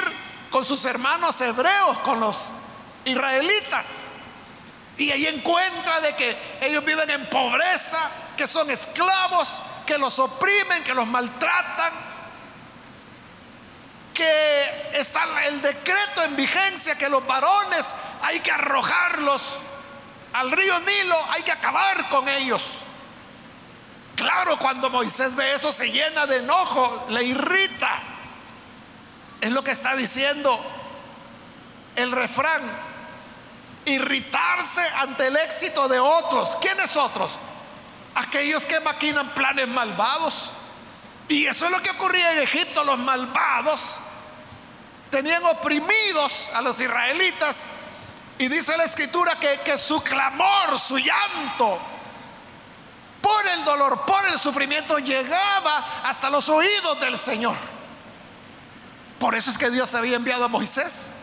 con 0.51 0.63
sus 0.63 0.86
hermanos 0.86 1.39
hebreos, 1.41 1.98
con 2.00 2.20
los 2.20 2.50
israelitas. 3.06 4.15
Y 4.98 5.12
ahí 5.12 5.27
encuentra 5.27 6.00
de 6.00 6.15
que 6.15 6.38
ellos 6.62 6.84
viven 6.84 7.10
en 7.10 7.25
pobreza, 7.27 8.00
que 8.36 8.48
son 8.48 8.70
esclavos, 8.70 9.62
que 9.86 9.98
los 9.98 10.17
oprimen, 10.20 10.84
que 10.84 10.94
los 10.94 11.08
maltratan, 11.08 11.94
que 14.13 14.89
está 14.94 15.24
el 15.46 15.62
decreto 15.62 16.24
en 16.24 16.36
vigencia 16.36 16.98
que 16.98 17.08
los 17.08 17.25
varones 17.27 17.94
hay 18.24 18.39
que 18.39 18.51
arrojarlos 18.51 19.60
al 20.34 20.51
río 20.51 20.79
Nilo, 20.81 21.15
hay 21.31 21.43
que 21.43 21.51
acabar 21.51 22.10
con 22.10 22.27
ellos. 22.29 22.79
Claro, 24.15 24.57
cuando 24.57 24.89
Moisés 24.89 25.36
ve 25.36 25.53
eso 25.53 25.72
se 25.72 25.91
llena 25.91 26.25
de 26.25 26.38
enojo, 26.38 27.05
le 27.10 27.24
irrita. 27.24 28.01
Es 29.39 29.51
lo 29.51 29.63
que 29.63 29.72
está 29.72 29.96
diciendo 29.96 30.60
el 31.96 32.12
refrán. 32.12 32.62
Irritarse 33.86 34.81
ante 35.00 35.27
el 35.27 35.38
éxito 35.38 35.88
de 35.88 36.00
otros. 36.00 36.57
¿Quiénes 36.60 36.98
otros? 36.98 37.38
Aquellos 38.15 38.65
que 38.65 38.79
maquinan 38.79 39.29
planes 39.34 39.67
malvados. 39.67 40.50
Y 41.29 41.46
eso 41.46 41.65
es 41.65 41.72
lo 41.72 41.81
que 41.81 41.91
ocurría 41.91 42.34
en 42.34 42.39
Egipto. 42.39 42.84
Los 42.84 42.98
malvados 42.98 43.98
tenían 45.12 45.46
oprimidos 45.46 46.50
a 46.53 46.62
los 46.62 46.79
israelitas. 46.79 47.67
Y 48.39 48.48
dice 48.48 48.77
la 48.77 48.84
escritura 48.84 49.36
que, 49.36 49.60
que 49.63 49.77
su 49.77 50.01
clamor, 50.01 50.77
su 50.79 50.98
llanto, 50.98 51.79
por 53.22 53.48
el 53.48 53.65
dolor, 53.65 54.06
por 54.06 54.25
el 54.27 54.38
sufrimiento, 54.38 55.00
llegaba 55.00 56.01
hasta 56.03 56.29
los 56.29 56.48
oídos 56.50 57.00
del 57.00 57.17
Señor. 57.17 57.56
Por 59.20 59.36
eso 59.36 59.50
es 59.50 59.58
que 59.58 59.72
Dios 59.72 59.94
había 59.96 60.15
enviado 60.15 60.46
a 60.46 60.48
Moisés 60.48 61.13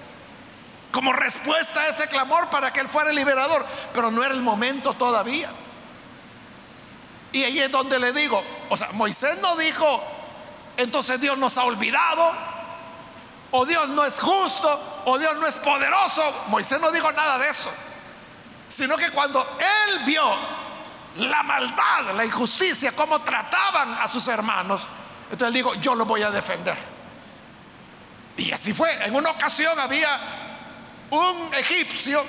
como 0.95 1.13
respuesta 1.13 1.81
a 1.81 1.89
ese 1.89 2.07
clamor 2.07 2.51
para 2.51 2.73
que 2.73 2.79
él 2.79 2.89
fuera 2.89 3.11
el 3.11 3.17
liberador, 3.17 3.67
pero 3.93 4.13
no 4.13 4.23
era 4.23 4.33
el 4.33 4.43
momento 4.43 4.95
todavía. 4.95 5.51
Y 7.33 7.43
ahí 7.43 7.59
es 7.59 7.71
donde 7.73 7.99
le 7.99 8.13
digo, 8.13 8.41
o 8.71 8.77
sea, 8.77 8.93
Moisés 8.93 9.39
no 9.43 9.57
dijo, 9.57 10.01
entonces 10.77 11.21
Dios 11.21 11.37
nos 11.37 11.59
ha 11.59 11.65
olvidado, 11.65 12.31
o 13.51 13.67
Dios 13.67 13.89
no 13.89 14.05
es 14.05 14.21
justo, 14.21 14.94
o 15.05 15.19
Dios 15.19 15.37
no 15.37 15.47
es 15.47 15.57
poderoso. 15.57 16.45
Moisés 16.49 16.81
no 16.81 16.91
dijo 16.91 17.11
nada 17.13 17.39
de 17.39 17.49
eso, 17.49 17.73
sino 18.69 18.97
que 18.97 19.11
cuando 19.11 19.41
él 19.59 20.01
vio 20.05 20.23
la 21.17 21.43
maldad, 21.43 22.15
la 22.15 22.25
injusticia, 22.25 22.93
cómo 22.93 23.21
trataban 23.21 23.95
a 23.95 24.09
sus 24.09 24.27
hermanos. 24.29 24.87
Entonces 25.31 25.55
digo, 25.55 25.75
yo 25.75 25.95
lo 25.95 26.05
voy 26.05 26.23
a 26.23 26.31
defender. 26.31 26.77
Y 28.37 28.51
así 28.53 28.75
fue. 28.75 29.05
En 29.05 29.15
una 29.15 29.31
ocasión 29.31 29.79
había 29.79 30.19
un 31.11 31.55
egipcio 31.55 32.25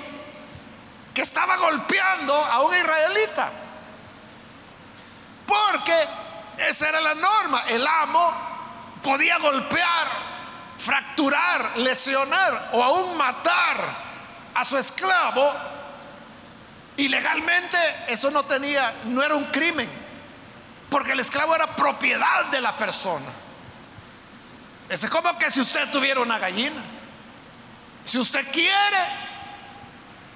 que 1.12 1.22
estaba 1.22 1.56
golpeando 1.56 2.34
a 2.34 2.60
un 2.60 2.76
israelita. 2.76 3.50
Porque 5.46 6.08
esa 6.58 6.88
era 6.88 7.00
la 7.00 7.14
norma. 7.14 7.64
El 7.68 7.86
amo 7.86 8.32
podía 9.02 9.38
golpear, 9.38 10.08
fracturar, 10.86 11.78
lesionar 11.78 12.70
o 12.72 12.82
aún 12.82 13.16
matar 13.16 13.96
a 14.54 14.64
su 14.64 14.78
esclavo 14.78 15.52
y 16.96 17.08
legalmente 17.08 17.76
eso 18.06 18.30
no 18.30 18.44
tenía, 18.44 18.94
no 19.06 19.20
era 19.20 19.34
un 19.34 19.46
crimen, 19.46 19.88
porque 20.88 21.12
el 21.12 21.20
esclavo 21.20 21.56
era 21.56 21.74
propiedad 21.74 22.46
de 22.46 22.60
la 22.60 22.76
persona. 22.78 23.26
Es 24.88 25.04
como 25.10 25.36
que 25.36 25.50
si 25.50 25.60
usted 25.60 25.90
tuviera 25.90 26.20
una 26.20 26.38
gallina, 26.38 26.80
si 28.04 28.18
usted 28.18 28.46
quiere, 28.52 28.98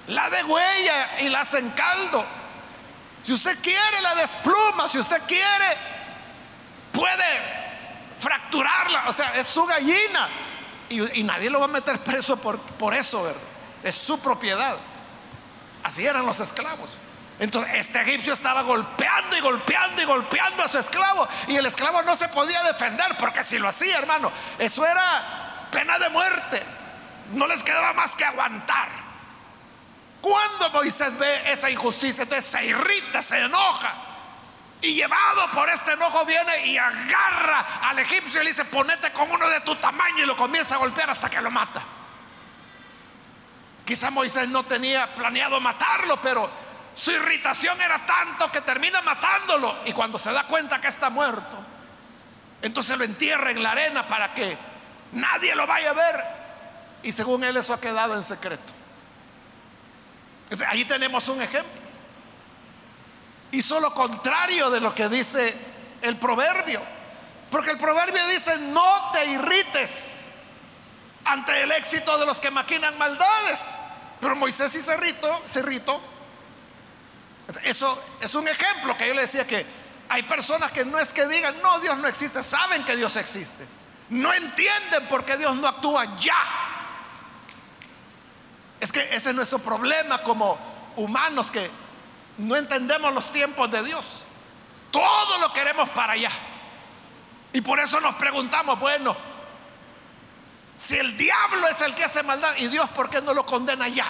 la 0.07 0.29
degüella 0.29 1.21
y 1.21 1.29
la 1.29 1.41
hace 1.41 1.59
en 1.59 1.69
caldo. 1.69 2.25
Si 3.23 3.31
usted 3.31 3.57
quiere, 3.61 4.01
la 4.01 4.15
despluma. 4.15 4.89
Si 4.89 4.99
usted 4.99 5.21
quiere, 5.25 5.77
puede 6.91 7.60
fracturarla. 8.21 9.09
O 9.09 9.11
sea, 9.11 9.33
es 9.35 9.47
su 9.47 9.65
gallina. 9.65 10.29
Y, 10.89 11.23
nadie 11.23 11.49
lo 11.49 11.59
va 11.59 11.65
a 11.65 11.69
meter 11.69 11.99
preso 11.99 12.37
por, 12.37 12.59
por 12.59 12.93
eso, 12.93 13.23
¿verdad? 13.23 13.41
Es 13.83 13.95
su 13.95 14.19
propiedad. 14.19 14.77
Así 15.83 16.05
eran 16.05 16.25
los 16.25 16.39
esclavos. 16.39 16.97
Entonces 17.39 17.73
este 17.75 17.99
egipcio 18.01 18.33
estaba 18.33 18.61
golpeando 18.61 19.35
y 19.35 19.39
golpeando 19.39 20.01
y 20.01 20.05
golpeando 20.05 20.63
a 20.63 20.67
su 20.67 20.77
esclavo 20.77 21.27
y 21.47 21.55
el 21.55 21.65
esclavo 21.65 22.03
no 22.03 22.15
se 22.15 22.27
podía 22.29 22.61
defender 22.61 23.17
porque 23.17 23.43
si 23.43 23.57
lo 23.57 23.67
hacía, 23.67 23.97
hermano, 23.97 24.31
eso 24.59 24.85
era 24.85 25.67
pena 25.71 25.97
de 25.97 26.09
muerte. 26.09 26.61
No 27.31 27.47
les 27.47 27.63
quedaba 27.63 27.93
más 27.93 28.15
que 28.15 28.25
aguantar. 28.25 28.89
Cuando 30.21 30.69
Moisés 30.69 31.17
ve 31.17 31.51
esa 31.51 31.71
injusticia, 31.71 32.23
entonces 32.23 32.45
se 32.45 32.63
irrita, 32.63 33.23
se 33.23 33.39
enoja. 33.39 33.91
Y 34.81 34.95
llevado 34.95 35.51
por 35.51 35.69
este 35.69 35.93
enojo 35.93 36.25
viene 36.25 36.65
y 36.65 36.77
agarra 36.77 37.79
al 37.83 37.99
egipcio 37.99 38.41
y 38.41 38.45
le 38.45 38.49
dice, 38.49 38.65
ponete 38.65 39.11
con 39.11 39.29
uno 39.29 39.47
de 39.47 39.61
tu 39.61 39.75
tamaño 39.75 40.23
y 40.23 40.25
lo 40.25 40.35
comienza 40.35 40.75
a 40.75 40.79
golpear 40.79 41.09
hasta 41.09 41.29
que 41.29 41.39
lo 41.39 41.51
mata. 41.51 41.83
Quizá 43.85 44.09
Moisés 44.09 44.49
no 44.49 44.63
tenía 44.63 45.13
planeado 45.13 45.59
matarlo, 45.59 46.19
pero 46.19 46.49
su 46.95 47.11
irritación 47.11 47.79
era 47.79 48.05
tanto 48.05 48.51
que 48.51 48.61
termina 48.61 49.01
matándolo. 49.01 49.77
Y 49.85 49.93
cuando 49.93 50.17
se 50.17 50.31
da 50.31 50.47
cuenta 50.47 50.81
que 50.81 50.87
está 50.87 51.09
muerto, 51.11 51.63
entonces 52.61 52.97
lo 52.97 53.03
entierra 53.03 53.51
en 53.51 53.61
la 53.61 53.71
arena 53.71 54.07
para 54.07 54.33
que 54.33 54.57
nadie 55.11 55.55
lo 55.55 55.67
vaya 55.67 55.91
a 55.91 55.93
ver. 55.93 56.23
Y 57.03 57.11
según 57.11 57.43
él 57.43 57.57
eso 57.57 57.73
ha 57.73 57.81
quedado 57.81 58.15
en 58.15 58.23
secreto. 58.23 58.73
Ahí 60.67 60.85
tenemos 60.85 61.27
un 61.29 61.41
ejemplo. 61.41 61.80
Hizo 63.51 63.79
lo 63.79 63.93
contrario 63.93 64.69
de 64.69 64.79
lo 64.79 64.95
que 64.95 65.09
dice 65.09 65.53
el 66.01 66.17
proverbio. 66.17 66.81
Porque 67.49 67.71
el 67.71 67.77
proverbio 67.77 68.25
dice, 68.27 68.57
no 68.57 69.11
te 69.11 69.25
irrites 69.25 70.27
ante 71.25 71.61
el 71.63 71.71
éxito 71.71 72.17
de 72.17 72.25
los 72.25 72.39
que 72.39 72.49
maquinan 72.49 72.97
maldades. 72.97 73.71
Pero 74.19 74.35
Moisés 74.35 74.73
y 74.75 74.81
Cerrito, 74.81 75.41
Cerrito, 75.45 76.01
eso 77.63 78.01
es 78.21 78.33
un 78.35 78.47
ejemplo 78.47 78.95
que 78.95 79.07
yo 79.07 79.13
le 79.13 79.21
decía 79.21 79.45
que 79.45 79.65
hay 80.07 80.23
personas 80.23 80.71
que 80.71 80.85
no 80.85 80.99
es 80.99 81.13
que 81.13 81.27
digan, 81.27 81.61
no, 81.61 81.79
Dios 81.79 81.97
no 81.97 82.07
existe, 82.07 82.43
saben 82.43 82.83
que 82.85 82.95
Dios 82.95 83.15
existe. 83.15 83.65
No 84.09 84.33
entienden 84.33 85.07
por 85.07 85.25
qué 85.25 85.37
Dios 85.37 85.55
no 85.55 85.67
actúa 85.67 86.17
ya. 86.17 86.35
Es 88.79 88.91
que 88.91 89.01
ese 89.15 89.29
es 89.29 89.35
nuestro 89.35 89.59
problema 89.59 90.21
como 90.21 90.57
humanos 90.95 91.49
que 91.51 91.69
no 92.37 92.55
entendemos 92.55 93.13
los 93.13 93.31
tiempos 93.31 93.69
de 93.71 93.83
Dios. 93.83 94.23
Todo 94.91 95.37
lo 95.39 95.53
queremos 95.53 95.89
para 95.89 96.13
allá. 96.13 96.31
Y 97.53 97.61
por 97.61 97.79
eso 97.79 97.99
nos 97.99 98.15
preguntamos, 98.15 98.79
bueno, 98.79 99.15
si 100.77 100.97
el 100.97 101.15
diablo 101.17 101.67
es 101.67 101.81
el 101.81 101.93
que 101.93 102.03
hace 102.03 102.23
maldad, 102.23 102.55
¿y 102.57 102.67
Dios 102.67 102.89
por 102.89 103.09
qué 103.09 103.21
no 103.21 103.33
lo 103.33 103.45
condena 103.45 103.87
ya? 103.87 104.07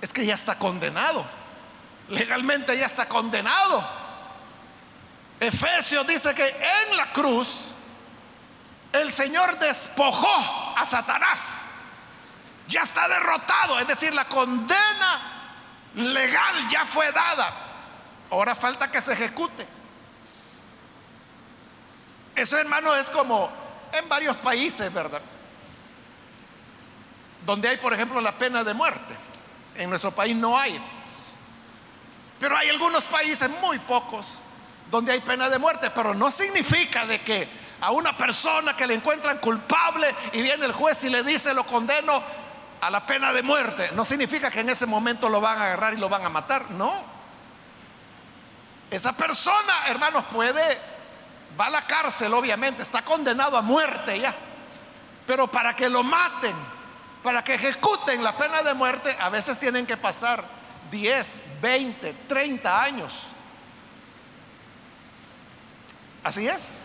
Es 0.00 0.12
que 0.12 0.24
ya 0.24 0.34
está 0.34 0.58
condenado. 0.58 1.24
Legalmente 2.08 2.76
ya 2.76 2.86
está 2.86 3.08
condenado. 3.08 3.86
Efesios 5.38 6.06
dice 6.06 6.34
que 6.34 6.46
en 6.46 6.96
la 6.96 7.12
cruz 7.12 7.68
el 8.92 9.12
Señor 9.12 9.58
despojó 9.58 10.74
a 10.76 10.84
Satanás. 10.84 11.74
ya 12.66 12.82
está 12.82 13.08
derrotado, 13.08 13.80
es 13.80 13.86
decir, 13.88 14.14
la 14.14 14.26
condena 14.26 15.39
legal 15.94 16.68
ya 16.70 16.84
fue 16.84 17.10
dada. 17.12 17.52
Ahora 18.30 18.54
falta 18.54 18.90
que 18.90 19.00
se 19.00 19.12
ejecute. 19.12 19.66
Eso, 22.34 22.56
hermano, 22.58 22.94
es 22.94 23.10
como 23.10 23.50
en 23.92 24.08
varios 24.08 24.36
países, 24.36 24.92
¿verdad? 24.92 25.20
Donde 27.44 27.68
hay, 27.68 27.76
por 27.78 27.92
ejemplo, 27.92 28.20
la 28.20 28.32
pena 28.32 28.62
de 28.62 28.72
muerte. 28.72 29.16
En 29.74 29.90
nuestro 29.90 30.12
país 30.12 30.36
no 30.36 30.56
hay. 30.56 30.80
Pero 32.38 32.56
hay 32.56 32.70
algunos 32.70 33.06
países, 33.06 33.50
muy 33.60 33.78
pocos, 33.80 34.38
donde 34.90 35.12
hay 35.12 35.20
pena 35.20 35.48
de 35.50 35.58
muerte, 35.58 35.90
pero 35.90 36.14
no 36.14 36.30
significa 36.30 37.06
de 37.06 37.20
que 37.20 37.48
a 37.80 37.90
una 37.90 38.16
persona 38.16 38.76
que 38.76 38.86
le 38.86 38.94
encuentran 38.94 39.38
culpable 39.38 40.14
y 40.32 40.42
viene 40.42 40.66
el 40.66 40.72
juez 40.72 41.02
y 41.04 41.10
le 41.10 41.22
dice 41.22 41.54
lo 41.54 41.64
condeno 41.64 42.22
a 42.80 42.90
la 42.90 43.04
pena 43.04 43.32
de 43.32 43.42
muerte, 43.42 43.90
no 43.94 44.04
significa 44.04 44.50
que 44.50 44.60
en 44.60 44.70
ese 44.70 44.86
momento 44.86 45.28
lo 45.28 45.40
van 45.40 45.58
a 45.58 45.64
agarrar 45.66 45.94
y 45.94 45.98
lo 45.98 46.08
van 46.08 46.24
a 46.24 46.30
matar, 46.30 46.70
no. 46.70 47.04
Esa 48.90 49.12
persona, 49.12 49.86
hermanos, 49.86 50.24
puede, 50.32 50.78
va 51.60 51.66
a 51.66 51.70
la 51.70 51.86
cárcel, 51.86 52.32
obviamente, 52.32 52.82
está 52.82 53.02
condenado 53.02 53.56
a 53.56 53.62
muerte 53.62 54.18
ya, 54.18 54.34
pero 55.26 55.46
para 55.46 55.76
que 55.76 55.88
lo 55.88 56.02
maten, 56.02 56.56
para 57.22 57.44
que 57.44 57.54
ejecuten 57.54 58.24
la 58.24 58.36
pena 58.36 58.62
de 58.62 58.72
muerte, 58.74 59.14
a 59.20 59.28
veces 59.28 59.60
tienen 59.60 59.86
que 59.86 59.96
pasar 59.96 60.42
10, 60.90 61.60
20, 61.60 62.14
30 62.26 62.82
años. 62.82 63.26
Así 66.24 66.48
es. 66.48 66.78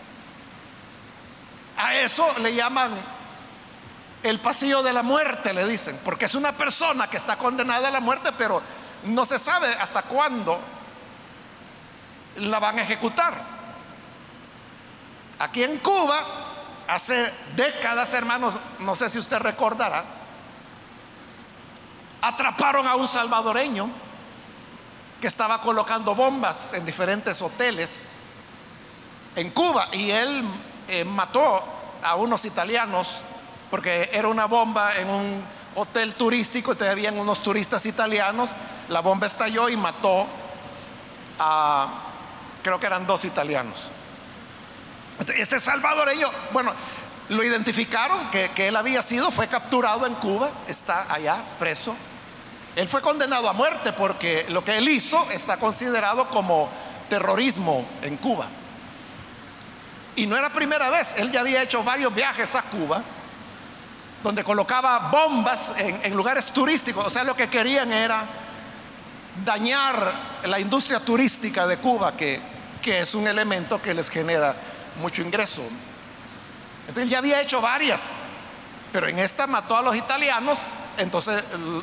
A 1.76 1.94
eso 1.94 2.34
le 2.40 2.54
llaman 2.54 3.15
el 4.28 4.40
pasillo 4.40 4.82
de 4.82 4.92
la 4.92 5.02
muerte, 5.02 5.52
le 5.54 5.66
dicen, 5.66 6.00
porque 6.04 6.24
es 6.24 6.34
una 6.34 6.52
persona 6.52 7.08
que 7.08 7.16
está 7.16 7.36
condenada 7.36 7.88
a 7.88 7.90
la 7.92 8.00
muerte, 8.00 8.30
pero 8.36 8.60
no 9.04 9.24
se 9.24 9.38
sabe 9.38 9.68
hasta 9.68 10.02
cuándo 10.02 10.58
la 12.38 12.58
van 12.58 12.78
a 12.78 12.82
ejecutar. 12.82 13.34
Aquí 15.38 15.62
en 15.62 15.78
Cuba, 15.78 16.18
hace 16.88 17.32
décadas, 17.54 18.12
hermanos, 18.14 18.54
no 18.80 18.96
sé 18.96 19.08
si 19.10 19.18
usted 19.18 19.38
recordará, 19.38 20.04
atraparon 22.20 22.86
a 22.88 22.96
un 22.96 23.06
salvadoreño 23.06 23.88
que 25.20 25.28
estaba 25.28 25.60
colocando 25.60 26.14
bombas 26.14 26.72
en 26.72 26.84
diferentes 26.84 27.40
hoteles 27.40 28.16
en 29.36 29.50
Cuba 29.50 29.88
y 29.92 30.10
él 30.10 30.44
eh, 30.88 31.04
mató 31.04 31.62
a 32.02 32.16
unos 32.16 32.44
italianos 32.44 33.22
porque 33.76 34.08
era 34.10 34.28
una 34.28 34.46
bomba 34.46 34.96
en 34.96 35.10
un 35.10 35.44
hotel 35.74 36.14
turístico, 36.14 36.74
y 36.80 36.84
habían 36.84 37.18
unos 37.18 37.42
turistas 37.42 37.84
italianos, 37.84 38.54
la 38.88 39.00
bomba 39.00 39.26
estalló 39.26 39.68
y 39.68 39.76
mató 39.76 40.26
a, 41.38 41.86
creo 42.62 42.80
que 42.80 42.86
eran 42.86 43.06
dos 43.06 43.26
italianos. 43.26 43.90
Este 45.36 45.60
salvadoreño, 45.60 46.26
bueno, 46.54 46.72
lo 47.28 47.44
identificaron 47.44 48.30
que, 48.30 48.48
que 48.52 48.68
él 48.68 48.76
había 48.76 49.02
sido, 49.02 49.30
fue 49.30 49.46
capturado 49.46 50.06
en 50.06 50.14
Cuba, 50.14 50.48
está 50.68 51.12
allá 51.12 51.36
preso. 51.58 51.94
Él 52.76 52.88
fue 52.88 53.02
condenado 53.02 53.46
a 53.46 53.52
muerte 53.52 53.92
porque 53.92 54.46
lo 54.48 54.64
que 54.64 54.78
él 54.78 54.88
hizo 54.88 55.30
está 55.32 55.58
considerado 55.58 56.30
como 56.30 56.70
terrorismo 57.10 57.84
en 58.00 58.16
Cuba. 58.16 58.46
Y 60.16 60.26
no 60.26 60.34
era 60.34 60.48
primera 60.48 60.88
vez, 60.88 61.16
él 61.18 61.30
ya 61.30 61.40
había 61.40 61.62
hecho 61.62 61.84
varios 61.84 62.14
viajes 62.14 62.54
a 62.54 62.62
Cuba, 62.62 63.02
donde 64.22 64.42
colocaba 64.42 65.10
bombas 65.10 65.74
en, 65.78 66.16
lugares 66.16 66.50
turísticos. 66.50 67.06
O 67.06 67.10
sea, 67.10 67.24
lo 67.24 67.36
que 67.36 67.48
querían 67.48 67.92
era 67.92 68.26
dañar 69.44 70.12
la 70.44 70.58
industria 70.58 71.00
turística 71.00 71.66
de 71.66 71.78
Cuba, 71.78 72.16
que, 72.16 72.56
es 72.84 73.16
un 73.16 73.26
elemento 73.26 73.82
que 73.82 73.92
les 73.92 74.08
genera 74.08 74.54
mucho 75.00 75.20
ingreso. 75.20 75.62
Entonces 76.86 77.10
ya 77.10 77.18
había 77.18 77.40
hecho 77.40 77.60
varias, 77.60 78.08
pero 78.92 79.08
en 79.08 79.18
esta 79.18 79.48
mató 79.48 79.76
a 79.76 79.82
los 79.82 79.96
italianos, 79.96 80.66
entonces 80.96 81.42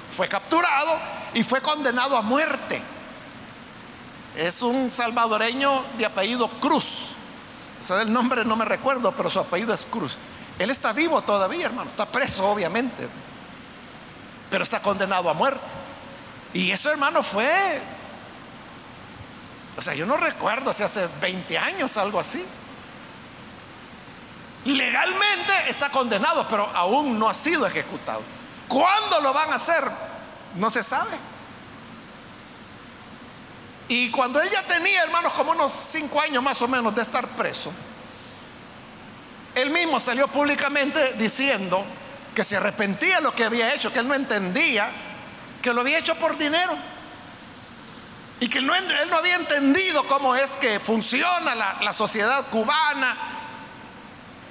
fue 0.10 0.30
capturado 0.30 0.98
y 1.34 1.44
fue 1.44 1.60
condenado 1.60 2.16
a 2.16 2.22
muerte. 2.22 2.82
Es 4.38 4.62
un 4.62 4.90
salvadoreño 4.90 5.84
de 5.98 6.06
apellido 6.06 6.50
Cruz. 6.62 7.08
O 7.82 7.84
sea, 7.84 8.02
el 8.02 8.14
nombre 8.14 8.46
no 8.46 8.56
me 8.56 8.64
recuerdo, 8.64 9.12
pero 9.12 9.30
su 9.30 9.40
apellido 9.40 9.74
es 9.74 9.86
Cruz. 9.86 10.18
Él 10.60 10.70
está 10.70 10.94
vivo 10.94 11.22
todavía, 11.22 11.66
hermano. 11.66 11.90
Está 11.90 12.06
preso, 12.06 12.50
obviamente. 12.50 13.08
Pero 14.50 14.64
está 14.64 14.82
condenado 14.82 15.30
a 15.30 15.34
muerte. 15.34 15.66
Y 16.54 16.72
eso, 16.72 16.92
hermano, 16.92 17.24
fue... 17.24 17.82
O 19.76 19.82
sea, 19.82 19.96
yo 19.96 20.06
no 20.06 20.18
recuerdo 20.18 20.72
si 20.72 20.84
hace 20.84 21.08
20 21.20 21.58
años, 21.58 21.98
algo 21.98 22.20
así. 22.20 22.46
Legalmente 24.66 25.54
está 25.68 25.90
condenado, 25.90 26.48
pero 26.48 26.70
aún 26.74 27.18
no 27.18 27.28
ha 27.28 27.34
sido 27.34 27.66
ejecutado. 27.66 28.22
¿Cuándo 28.68 29.20
lo 29.22 29.34
van 29.34 29.52
a 29.52 29.56
hacer? 29.56 29.84
No 30.56 30.70
se 30.70 30.84
sabe. 30.84 31.18
Y 33.88 34.10
cuando 34.12 34.40
él 34.42 34.50
ya 34.50 34.64
tenía, 34.64 35.04
hermanos, 35.04 35.34
como 35.34 35.52
unos 35.52 35.72
cinco 35.72 36.22
años 36.22 36.42
más 36.42 36.62
o 36.62 36.68
menos 36.68 36.96
de 36.96 37.02
estar 37.02 37.28
preso, 37.30 37.74
él 39.56 39.70
mismo 39.70 40.00
salió 40.00 40.28
públicamente 40.28 41.14
diciendo 41.14 41.84
que 42.34 42.44
se 42.44 42.58
arrepentía 42.58 43.18
de 43.18 43.22
lo 43.22 43.36
que 43.36 43.46
había 43.46 43.74
hecho, 43.74 43.92
que 43.92 44.00
él 44.00 44.08
no 44.08 44.14
entendía 44.14 44.90
que 45.62 45.74
lo 45.74 45.82
había 45.82 46.00
hecho 46.00 46.16
por 46.16 46.38
dinero. 46.38 46.74
Y 48.40 48.50
que 48.50 48.58
él 48.58 48.68
no 48.68 49.16
había 49.16 49.36
entendido 49.36 50.04
cómo 50.08 50.36
es 50.36 50.56
que 50.58 50.80
funciona 50.80 51.56
la, 51.56 51.78
la 51.82 51.94
sociedad 51.94 52.48
cubana. 52.50 53.16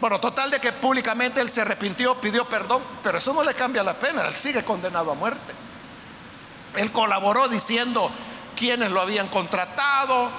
Bueno, 0.01 0.19
total 0.19 0.51
de 0.51 0.61
que 0.61 0.73
públicamente 0.73 1.41
él 1.41 1.51
se 1.51 1.61
arrepintió, 1.61 2.19
pidió 2.21 2.49
perdón, 2.49 2.83
pero 3.03 3.19
eso 3.19 3.35
no 3.35 3.45
le 3.45 3.55
cambia 3.55 3.83
la 3.83 3.95
pena, 3.95 4.27
él 4.27 4.35
sigue 4.35 4.65
condenado 4.65 5.13
a 5.13 5.15
muerte. 5.15 5.53
Él 6.77 6.91
colaboró 6.91 7.49
diciendo, 7.49 8.11
quiénes 8.57 8.91
lo 8.91 9.01
habían 9.01 9.29
contratado, 9.29 10.31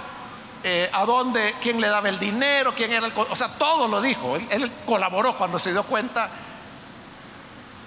eh, 0.65 0.89
a 0.93 1.06
dónde, 1.06 1.56
quién 1.62 1.82
le 1.82 1.89
daba 1.89 2.08
el 2.08 2.17
dinero, 2.17 2.73
quién 2.73 2.91
era 2.93 3.06
el... 3.06 3.13
O 3.15 3.36
sea, 3.36 3.49
todo 3.49 3.88
lo 3.88 4.02
dijo. 4.02 4.38
Él, 4.38 4.71
colaboró 4.86 5.38
cuando 5.38 5.60
se 5.60 5.71
dio 5.71 5.84
cuenta 5.84 6.30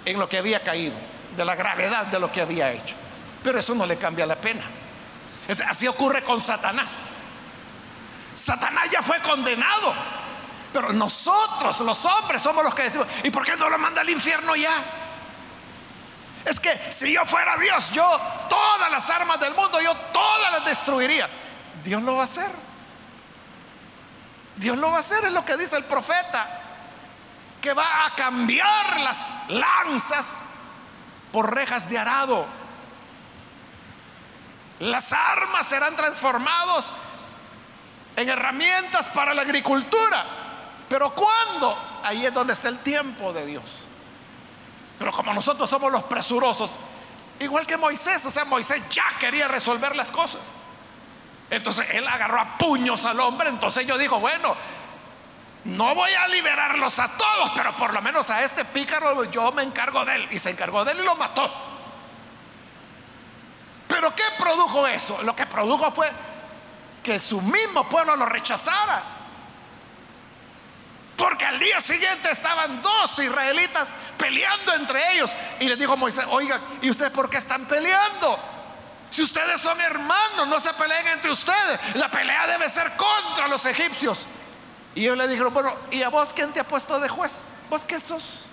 en 0.05 0.19
lo 0.19 0.29
que 0.29 0.37
había 0.37 0.63
caído, 0.63 0.95
de 1.35 1.45
la 1.45 1.55
gravedad 1.55 2.07
de 2.07 2.21
lo 2.21 2.31
que 2.31 2.43
había 2.43 2.71
hecho. 2.73 2.95
Pero 3.43 3.59
eso 3.59 3.75
no 3.75 3.87
le 3.87 3.97
cambia 3.97 4.27
la 4.27 4.37
pena. 4.37 4.63
Así 5.67 5.89
ocurre 5.89 6.23
con 6.23 6.39
Satanás. 6.39 7.17
Satanás 8.35 8.91
ya 8.93 9.03
fue 9.03 9.21
condenado. 9.23 9.95
Pero 10.71 10.93
nosotros, 10.93 11.81
los 11.81 12.05
hombres, 12.05 12.43
somos 12.43 12.63
los 12.63 12.75
que 12.75 12.83
decimos, 12.83 13.07
¿y 13.25 13.31
por 13.31 13.45
qué 13.45 13.57
no 13.57 13.71
lo 13.71 13.79
manda 13.79 14.03
al 14.03 14.11
infierno 14.11 14.55
ya? 14.55 14.75
Es 16.45 16.61
que 16.61 16.79
si 16.91 17.13
yo 17.13 17.25
fuera 17.25 17.57
Dios, 17.57 17.91
yo 17.91 18.07
todas 18.51 18.91
las 18.91 19.09
armas 19.09 19.41
del 19.41 19.55
mundo, 19.55 19.81
yo 19.81 19.95
todas 20.13 20.53
las 20.53 20.65
destruiría. 20.67 21.29
Dios 21.83 22.03
lo 22.03 22.17
va 22.17 22.23
a 22.23 22.25
hacer. 22.25 22.66
Dios 24.57 24.79
lo 24.79 24.91
va 24.91 24.99
a 24.99 25.01
hacer, 25.01 25.25
es 25.25 25.33
lo 25.33 25.45
que 25.45 25.57
dice 25.57 25.77
el 25.77 25.85
profeta, 25.85 26.63
que 27.61 27.73
va 27.73 28.07
a 28.07 28.15
cambiar 28.15 29.01
las 29.01 29.41
lanzas 29.49 30.43
por 31.33 31.55
rejas 31.55 31.89
de 31.91 31.99
arado. 31.99 32.47
Las 34.81 35.13
armas 35.13 35.67
serán 35.67 35.97
transformados 35.97 36.93
en 38.17 38.29
herramientas 38.29 39.11
para 39.11 39.35
la 39.35 39.43
agricultura. 39.43 40.25
Pero 40.89 41.15
¿cuándo? 41.15 41.77
Ahí 42.03 42.25
es 42.25 42.33
donde 42.33 42.53
está 42.53 42.69
el 42.69 42.79
tiempo 42.79 43.33
de 43.33 43.47
Dios. 43.47 43.65
Pero 44.99 45.13
como 45.13 45.35
nosotros 45.35 45.69
somos 45.69 45.93
los 45.93 46.05
presurosos, 46.05 46.79
igual 47.41 47.67
que 47.67 47.77
Moisés, 47.77 48.25
o 48.25 48.31
sea, 48.31 48.45
Moisés 48.47 48.83
ya 48.89 49.05
quería 49.19 49.49
resolver 49.49 49.95
las 49.95 50.11
cosas. 50.11 50.53
Entonces 51.51 51.87
él 51.93 52.07
agarró 52.09 52.41
a 52.41 52.59
puños 52.59 53.05
al 53.05 53.21
hombre, 53.21 53.49
entonces 53.49 53.87
yo 53.87 53.97
digo, 53.97 54.19
bueno, 54.19 54.57
no 55.67 55.95
voy 55.97 56.13
a 56.13 56.29
liberarlos 56.29 56.99
a 57.01 57.09
todos, 57.09 57.51
pero 57.57 57.77
por 57.77 57.93
lo 57.93 58.01
menos 58.01 58.31
a 58.31 58.45
este 58.45 58.65
pícaro 58.65 59.25
yo 59.25 59.51
me 59.51 59.65
encargo 59.65 60.05
de 60.05 60.15
él. 60.15 60.29
Y 60.31 60.39
se 60.39 60.51
encargó 60.51 60.85
de 60.85 60.93
él 60.93 61.01
y 61.01 61.05
lo 61.05 61.17
mató. 61.17 61.53
Pero 63.89 64.15
¿qué 64.15 64.23
produjo 64.39 64.87
eso? 64.87 65.21
Lo 65.23 65.35
que 65.35 65.47
produjo 65.47 65.91
fue 65.91 66.09
que 67.03 67.19
su 67.19 67.41
mismo 67.41 67.89
pueblo 67.89 68.15
lo 68.15 68.27
rechazara. 68.27 69.03
Porque 71.17 71.47
al 71.47 71.59
día 71.59 71.81
siguiente 71.81 72.31
estaban 72.31 72.81
dos 72.81 73.19
israelitas 73.19 73.93
peleando 74.17 74.73
entre 74.75 75.15
ellos. 75.15 75.35
Y 75.59 75.69
les 75.69 75.79
dijo 75.79 75.97
Moisés, 75.97 76.27
oigan, 76.31 76.61
¿y 76.83 76.91
ustedes 76.91 77.11
por 77.11 77.29
qué 77.29 77.39
están 77.39 77.65
peleando? 77.65 78.39
Si 79.17 79.23
ustedes 79.23 79.59
son 79.63 79.81
hermanos, 79.81 80.47
no 80.47 80.61
se 80.61 80.75
peleen 80.75 81.07
entre 81.07 81.31
ustedes. 81.31 81.97
La 81.97 82.11
pelea 82.11 82.47
debe 82.49 82.69
ser 82.69 82.93
contra 82.97 83.49
los 83.49 83.65
egipcios. 83.65 84.27
Y 84.95 85.05
ellos 85.05 85.17
le 85.17 85.27
dijeron, 85.27 85.55
bueno, 85.55 85.73
¿y 85.91 86.03
a 86.03 86.11
vos 86.11 86.35
quién 86.35 86.53
te 86.53 86.61
ha 86.61 86.65
puesto 86.69 87.01
de 87.01 87.09
juez? 87.09 87.47
¿Vos 87.71 87.83
qué 87.83 87.99
sos? 87.99 88.45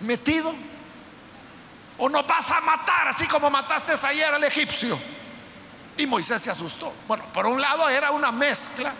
Metido. 0.00 0.54
o 1.96 2.06
nos 2.10 2.26
vas 2.26 2.50
a 2.50 2.60
matar 2.60 3.08
así 3.08 3.26
como 3.28 3.48
mataste 3.48 3.94
ayer 4.06 4.34
al 4.34 4.44
egipcio. 4.44 4.98
Y 5.96 6.06
Moisés 6.06 6.42
se 6.42 6.50
asustó. 6.50 6.92
Bueno, 7.06 7.24
por 7.32 7.46
un 7.46 7.58
lado 7.58 7.88
era 7.88 8.10
una 8.10 8.30
mezcla 8.30 8.92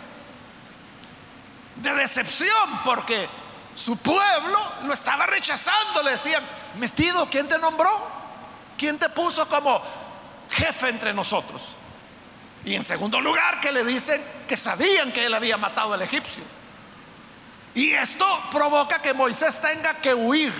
de 1.77 1.94
decepción 1.96 2.81
porque 2.83 3.29
su 3.74 3.98
pueblo 3.98 4.59
lo 4.85 4.94
estaba 4.94 5.27
rechazando. 5.27 6.03
Le 6.03 6.12
decían, 6.12 6.42
metido, 6.77 7.29
¿quién 7.29 7.46
te 7.46 7.59
nombró? 7.59 8.16
¿Quién 8.79 8.98
te 8.98 9.11
puso 9.11 9.46
como 9.48 9.83
jefe 10.50 10.88
entre 10.88 11.12
nosotros? 11.14 11.76
Y 12.64 12.74
en 12.74 12.84
segundo 12.84 13.20
lugar, 13.20 13.61
que 13.61 13.72
le 13.72 13.84
dicen 13.84 14.22
que 14.46 14.56
sabían 14.56 15.12
que 15.12 15.26
él 15.26 15.34
había 15.34 15.56
matado 15.56 15.94
al 15.94 16.02
egipcio. 16.02 16.42
Y 17.74 17.92
esto 17.92 18.26
provoca 18.50 19.00
que 19.00 19.14
Moisés 19.14 19.61
tenga 19.61 19.94
que 19.94 20.14
huir. 20.14 20.52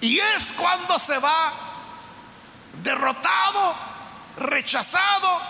Y 0.00 0.18
es 0.18 0.52
cuando 0.54 0.98
se 0.98 1.18
va 1.18 1.52
derrotado, 2.82 3.74
rechazado. 4.36 5.40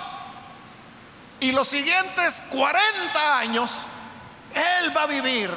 Y 1.40 1.52
los 1.52 1.68
siguientes 1.68 2.42
40 2.50 3.38
años, 3.38 3.86
él 4.54 4.94
va 4.96 5.04
a 5.04 5.06
vivir 5.06 5.50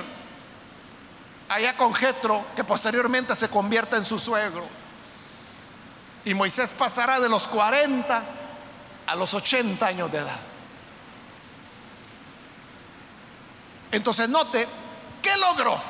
allá 1.50 1.76
con 1.76 1.94
Jetro, 1.94 2.46
que 2.56 2.64
posteriormente 2.64 3.36
se 3.36 3.50
convierte 3.50 3.98
en 3.98 4.06
su 4.06 4.18
suegro. 4.18 4.83
Y 6.26 6.34
Moisés 6.34 6.74
pasará 6.74 7.20
de 7.20 7.30
los 7.30 7.48
40 7.48 8.24
a 9.06 9.16
los 9.16 9.34
80 9.34 9.86
años 9.86 10.12
de 10.12 10.20
edad. 10.20 10.40
Entonces 13.92 14.30
note, 14.30 14.68
¿qué 15.22 15.36
logró? 15.38 15.82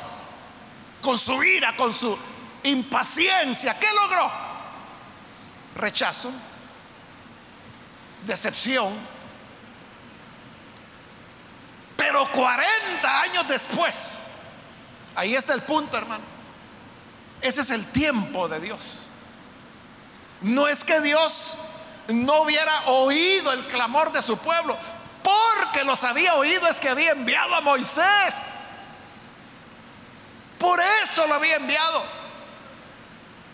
Con 1.01 1.17
su 1.17 1.41
ira, 1.43 1.75
con 1.75 1.93
su 1.93 2.17
impaciencia, 2.63 3.77
¿qué 3.79 3.87
logró? 3.93 4.31
Rechazo, 5.75 6.31
decepción. 8.25 8.93
Pero 11.95 12.29
40 12.31 13.21
años 13.21 13.47
después, 13.47 14.33
ahí 15.15 15.35
está 15.35 15.53
el 15.53 15.61
punto, 15.61 15.95
hermano. 15.97 16.23
Ese 17.41 17.61
es 17.61 17.69
el 17.69 17.85
tiempo 17.85 18.47
de 18.47 18.59
Dios. 18.59 19.02
No 20.43 20.67
es 20.67 20.83
que 20.83 21.01
Dios 21.01 21.55
no 22.09 22.41
hubiera 22.41 22.81
oído 22.87 23.51
el 23.53 23.65
clamor 23.67 24.11
de 24.11 24.21
su 24.21 24.37
pueblo, 24.37 24.77
porque 25.23 25.83
los 25.85 26.03
había 26.03 26.35
oído 26.35 26.67
es 26.67 26.79
que 26.79 26.89
había 26.89 27.11
enviado 27.11 27.55
a 27.55 27.61
Moisés. 27.61 28.71
Por 30.59 30.79
eso 31.03 31.25
lo 31.27 31.35
había 31.35 31.55
enviado. 31.55 32.03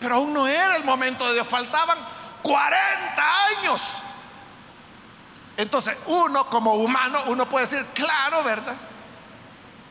Pero 0.00 0.16
aún 0.16 0.34
no 0.34 0.48
era 0.48 0.76
el 0.76 0.84
momento 0.84 1.26
de 1.28 1.34
Dios, 1.34 1.46
faltaban 1.46 1.98
40 2.42 3.44
años. 3.58 4.02
Entonces, 5.56 5.96
uno 6.06 6.46
como 6.46 6.74
humano, 6.74 7.22
uno 7.26 7.48
puede 7.48 7.66
decir, 7.66 7.86
claro, 7.94 8.42
¿verdad? 8.42 8.76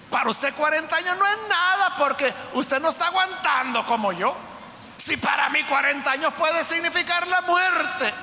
Para 0.09 0.29
usted 0.29 0.53
40 0.53 0.95
años 0.95 1.17
no 1.17 1.27
es 1.27 1.37
nada 1.47 1.95
porque 1.97 2.33
usted 2.53 2.81
no 2.81 2.89
está 2.89 3.07
aguantando 3.07 3.85
como 3.85 4.11
yo. 4.11 4.48
Si 5.09 5.17
para 5.17 5.49
mí 5.49 5.63
40 5.63 6.11
años 6.11 6.31
puede 6.35 6.63
significar 6.63 7.25
la 7.25 7.41
muerte. 7.41 8.13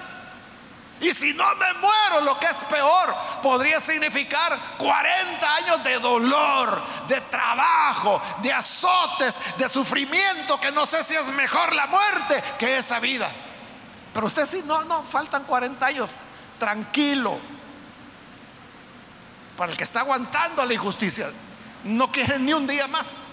Y 1.00 1.12
si 1.12 1.34
no 1.34 1.44
me 1.56 1.72
muero, 1.74 2.20
lo 2.20 2.38
que 2.38 2.46
es 2.46 2.64
peor, 2.66 3.12
podría 3.42 3.80
significar 3.80 4.56
40 4.78 5.54
años 5.56 5.82
de 5.82 5.98
dolor, 5.98 6.80
de 7.08 7.20
trabajo, 7.22 8.22
de 8.40 8.52
azotes, 8.52 9.36
de 9.58 9.68
sufrimiento, 9.68 10.60
que 10.60 10.70
no 10.70 10.86
sé 10.86 11.02
si 11.02 11.16
es 11.16 11.26
mejor 11.30 11.74
la 11.74 11.88
muerte 11.88 12.40
que 12.56 12.78
esa 12.78 13.00
vida. 13.00 13.32
Pero 14.14 14.28
usted 14.28 14.46
sí, 14.46 14.62
no, 14.64 14.84
no, 14.84 15.02
faltan 15.02 15.42
40 15.42 15.84
años, 15.84 16.08
tranquilo. 16.56 17.36
Para 19.56 19.72
el 19.72 19.76
que 19.76 19.82
está 19.82 20.02
aguantando 20.02 20.64
la 20.64 20.72
injusticia, 20.72 21.32
no 21.82 22.12
quiere 22.12 22.38
ni 22.38 22.52
un 22.52 22.64
día 22.64 22.86
más. 22.86 23.26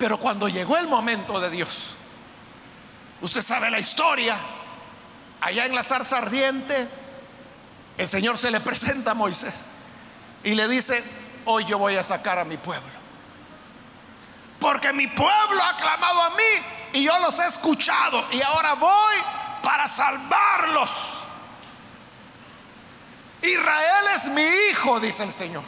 Pero 0.00 0.18
cuando 0.18 0.48
llegó 0.48 0.76
el 0.76 0.88
momento 0.88 1.38
de 1.38 1.50
Dios, 1.50 1.94
Usted 3.20 3.42
sabe 3.42 3.70
la 3.70 3.78
historia. 3.78 4.38
Allá 5.40 5.66
en 5.66 5.74
la 5.74 5.82
zarza 5.82 6.18
ardiente, 6.18 6.88
el 7.96 8.08
Señor 8.08 8.38
se 8.38 8.50
le 8.50 8.60
presenta 8.60 9.12
a 9.12 9.14
Moisés 9.14 9.66
y 10.44 10.54
le 10.54 10.68
dice, 10.68 11.02
hoy 11.46 11.64
yo 11.64 11.78
voy 11.78 11.96
a 11.96 12.02
sacar 12.02 12.38
a 12.38 12.44
mi 12.44 12.56
pueblo. 12.56 13.00
Porque 14.58 14.92
mi 14.92 15.06
pueblo 15.06 15.64
ha 15.64 15.76
clamado 15.76 16.22
a 16.22 16.30
mí 16.30 16.62
y 16.92 17.04
yo 17.04 17.18
los 17.20 17.38
he 17.38 17.46
escuchado 17.46 18.26
y 18.32 18.42
ahora 18.42 18.74
voy 18.74 19.16
para 19.62 19.88
salvarlos. 19.88 20.90
Israel 23.42 24.04
es 24.14 24.28
mi 24.28 24.44
hijo, 24.70 25.00
dice 25.00 25.24
el 25.24 25.32
Señor. 25.32 25.62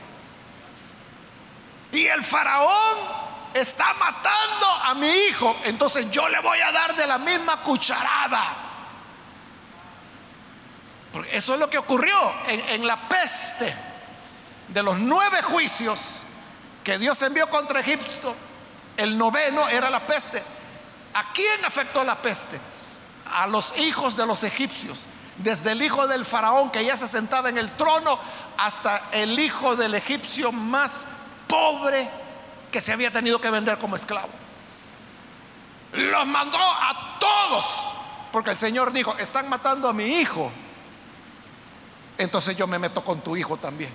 Y 1.93 2.07
el 2.07 2.23
faraón 2.23 3.22
está 3.55 3.95
matando 3.95 4.67
a 4.85 4.95
mi 4.95 5.09
hijo, 5.09 5.57
entonces 5.65 6.11
yo 6.11 6.29
le 6.29 6.41
voy 6.41 6.61
a 6.61 6.73
dar 6.73 6.97
de 6.97 7.07
la 7.07 7.19
misma 7.19 7.59
cucharada. 7.59 8.73
Porque 11.13 11.37
eso 11.37 11.55
es 11.55 11.61
lo 11.61 11.69
que 11.69 11.79
ocurrió 11.79 12.17
en, 12.49 12.87
la 12.87 12.97
peste 13.09 13.75
de 14.69 14.83
los 14.83 14.99
nueve 14.99 15.43
juicios 15.43 16.23
que 16.83 16.99
Dios 16.99 17.21
envió 17.23 17.49
contra 17.51 17.81
Egipto. 17.81 18.35
El 18.97 19.19
noveno 19.19 19.69
era 19.69 19.91
la 19.91 20.01
peste. 20.07 20.43
¿A 21.15 21.33
quién 21.33 21.65
afectó 21.65 22.03
la 22.03 22.17
peste? 22.17 22.59
A 23.35 23.47
los 23.47 23.77
hijos 23.79 24.17
de 24.17 24.27
los 24.27 24.43
egipcios. 24.43 25.01
Desde 25.37 25.73
el 25.73 25.83
hijo 25.83 26.07
del 26.07 26.25
faraón 26.25 26.71
que 26.71 26.85
ya 26.85 26.97
se 26.97 27.09
sentaba 27.09 27.51
en 27.51 27.59
el 27.59 27.77
trono 27.77 28.19
hasta 28.57 29.11
el 29.13 29.39
hijo 29.39 29.77
del 29.77 29.95
egipcio 29.95 30.51
más 30.51 31.07
pobre 31.47 32.09
que 32.73 32.81
se 32.81 32.93
había 32.93 33.13
tenido 33.13 33.41
que 33.41 33.51
vender 33.51 33.79
como 33.79 33.95
esclavo. 33.95 34.31
Los 35.93 36.27
mandó 36.27 36.59
a 36.59 37.19
todos, 37.21 37.93
porque 38.33 38.51
el 38.51 38.57
Señor 38.57 38.93
dijo, 38.93 39.15
están 39.19 39.49
matando 39.49 39.89
a 39.89 39.93
mi 39.93 40.07
hijo. 40.07 40.51
Entonces 42.19 42.57
yo 42.57 42.67
me 42.67 42.79
meto 42.79 43.05
con 43.05 43.21
tu 43.21 43.37
hijo 43.37 43.57
también. 43.59 43.93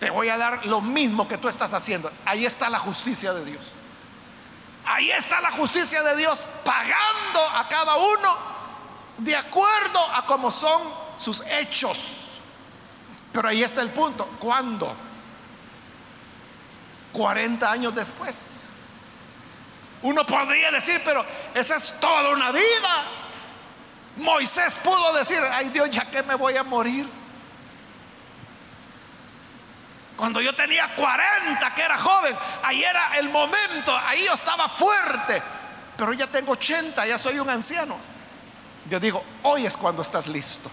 Te 0.00 0.10
voy 0.10 0.28
a 0.28 0.38
dar 0.38 0.64
lo 0.66 0.80
mismo 0.80 1.28
que 1.28 1.38
tú 1.38 1.48
estás 1.48 1.74
haciendo. 1.74 2.10
Ahí 2.24 2.46
está 2.46 2.70
la 2.70 2.78
justicia 2.78 3.32
de 3.32 3.44
Dios. 3.44 3.62
Ahí 4.86 5.10
está 5.10 5.40
la 5.40 5.50
justicia 5.50 6.02
de 6.02 6.16
Dios 6.16 6.46
pagando 6.64 7.40
a 7.54 7.68
cada 7.68 7.96
uno 7.96 8.36
de 9.18 9.36
acuerdo 9.36 10.00
a 10.14 10.24
cómo 10.24 10.50
son 10.50 10.80
sus 11.18 11.42
hechos. 11.42 12.28
Pero 13.32 13.48
ahí 13.48 13.62
está 13.62 13.82
el 13.82 13.90
punto. 13.90 14.26
¿Cuándo? 14.38 15.07
40 17.12 17.70
años 17.70 17.94
después. 17.94 18.68
Uno 20.02 20.24
podría 20.26 20.70
decir, 20.70 21.00
pero 21.04 21.24
esa 21.54 21.76
es 21.76 21.98
toda 22.00 22.30
una 22.30 22.52
vida. 22.52 23.06
Moisés 24.16 24.78
pudo 24.82 25.12
decir, 25.12 25.40
ay 25.52 25.68
Dios, 25.70 25.90
ya 25.90 26.10
que 26.10 26.22
me 26.22 26.34
voy 26.34 26.56
a 26.56 26.62
morir. 26.62 27.08
Cuando 30.16 30.40
yo 30.40 30.54
tenía 30.54 30.94
40, 30.96 31.74
que 31.74 31.82
era 31.82 31.96
joven, 31.96 32.36
ahí 32.64 32.82
era 32.82 33.16
el 33.18 33.28
momento, 33.28 33.96
ahí 33.96 34.24
yo 34.24 34.34
estaba 34.34 34.68
fuerte. 34.68 35.40
Pero 35.96 36.12
ya 36.12 36.26
tengo 36.26 36.52
80, 36.52 37.06
ya 37.06 37.18
soy 37.18 37.38
un 37.38 37.48
anciano. 37.48 37.96
Yo 38.88 38.98
digo, 38.98 39.22
hoy 39.44 39.66
es 39.66 39.76
cuando 39.76 40.02
estás 40.02 40.26
listo. 40.26 40.70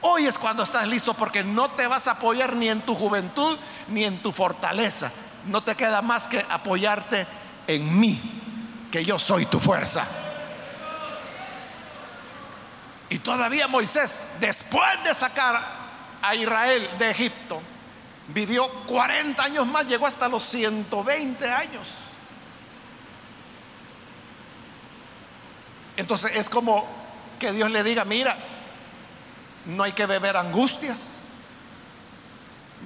Hoy 0.00 0.26
es 0.26 0.38
cuando 0.38 0.62
estás 0.62 0.86
listo 0.86 1.14
porque 1.14 1.42
no 1.42 1.70
te 1.70 1.86
vas 1.86 2.06
a 2.06 2.12
apoyar 2.12 2.54
ni 2.54 2.68
en 2.68 2.82
tu 2.82 2.94
juventud 2.94 3.58
ni 3.88 4.04
en 4.04 4.18
tu 4.22 4.32
fortaleza. 4.32 5.10
No 5.46 5.62
te 5.62 5.74
queda 5.74 6.02
más 6.02 6.28
que 6.28 6.44
apoyarte 6.48 7.26
en 7.66 7.98
mí, 7.98 8.20
que 8.92 9.04
yo 9.04 9.18
soy 9.18 9.46
tu 9.46 9.58
fuerza. 9.58 10.06
Y 13.08 13.18
todavía 13.18 13.66
Moisés, 13.66 14.28
después 14.38 15.02
de 15.04 15.14
sacar 15.14 15.60
a 16.20 16.34
Israel 16.34 16.88
de 16.98 17.10
Egipto, 17.10 17.60
vivió 18.28 18.68
40 18.86 19.42
años 19.42 19.66
más, 19.66 19.86
llegó 19.86 20.06
hasta 20.06 20.28
los 20.28 20.42
120 20.44 21.50
años. 21.50 21.88
Entonces 25.96 26.36
es 26.36 26.48
como 26.48 26.86
que 27.40 27.52
Dios 27.52 27.70
le 27.70 27.82
diga, 27.82 28.04
mira, 28.04 28.36
no 29.68 29.84
hay 29.84 29.92
que 29.92 30.06
beber 30.06 30.36
angustias. 30.36 31.18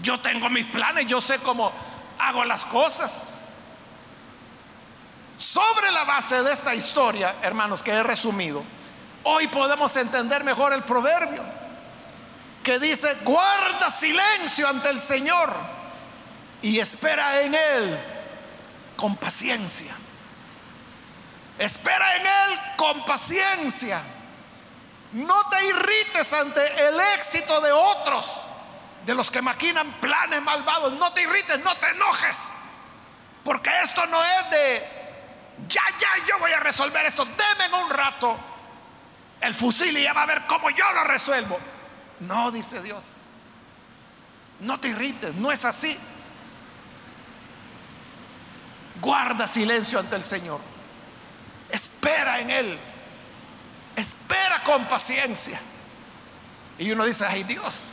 Yo 0.02 0.20
tengo 0.20 0.50
mis 0.50 0.66
planes, 0.66 1.06
yo 1.06 1.20
sé 1.20 1.38
cómo 1.38 1.72
hago 2.18 2.44
las 2.44 2.64
cosas. 2.64 3.40
Sobre 5.38 5.90
la 5.92 6.04
base 6.04 6.42
de 6.42 6.52
esta 6.52 6.74
historia, 6.74 7.36
hermanos, 7.42 7.82
que 7.82 7.92
he 7.92 8.02
resumido, 8.02 8.62
hoy 9.24 9.46
podemos 9.46 9.94
entender 9.96 10.44
mejor 10.44 10.72
el 10.72 10.82
proverbio 10.82 11.42
que 12.62 12.78
dice, 12.78 13.16
guarda 13.22 13.90
silencio 13.90 14.68
ante 14.68 14.88
el 14.90 15.00
Señor 15.00 15.54
y 16.62 16.78
espera 16.78 17.40
en 17.42 17.54
Él 17.54 17.98
con 18.96 19.16
paciencia. 19.16 19.94
Espera 21.58 22.16
en 22.16 22.22
Él 22.26 22.58
con 22.76 23.04
paciencia. 23.04 24.00
No 25.12 25.48
te 25.50 25.66
irrites 25.66 26.32
ante 26.32 26.88
el 26.88 26.98
éxito 27.18 27.60
de 27.60 27.70
otros, 27.70 28.42
de 29.04 29.14
los 29.14 29.30
que 29.30 29.42
maquinan 29.42 29.92
planes 30.00 30.40
malvados. 30.42 30.92
No 30.94 31.12
te 31.12 31.22
irrites, 31.22 31.58
no 31.62 31.74
te 31.76 31.88
enojes. 31.90 32.52
Porque 33.44 33.70
esto 33.82 34.06
no 34.06 34.22
es 34.22 34.50
de, 34.50 34.88
ya, 35.68 35.82
ya, 35.98 36.26
yo 36.26 36.38
voy 36.38 36.52
a 36.52 36.60
resolver 36.60 37.04
esto. 37.04 37.26
Deme 37.26 37.82
un 37.82 37.90
rato 37.90 38.38
el 39.42 39.54
fusil 39.54 39.96
y 39.98 40.02
ya 40.04 40.12
va 40.12 40.22
a 40.22 40.26
ver 40.26 40.46
cómo 40.46 40.70
yo 40.70 40.90
lo 40.92 41.04
resuelvo. 41.04 41.58
No, 42.20 42.50
dice 42.50 42.80
Dios. 42.82 43.16
No 44.60 44.78
te 44.78 44.88
irrites, 44.88 45.34
no 45.34 45.50
es 45.50 45.64
así. 45.64 45.98
Guarda 49.00 49.46
silencio 49.48 49.98
ante 49.98 50.14
el 50.14 50.24
Señor. 50.24 50.60
Espera 51.68 52.38
en 52.38 52.50
Él. 52.50 52.78
Espera 54.02 54.60
con 54.64 54.84
paciencia. 54.86 55.60
Y 56.76 56.90
uno 56.90 57.04
dice, 57.04 57.24
ay 57.24 57.44
Dios, 57.44 57.92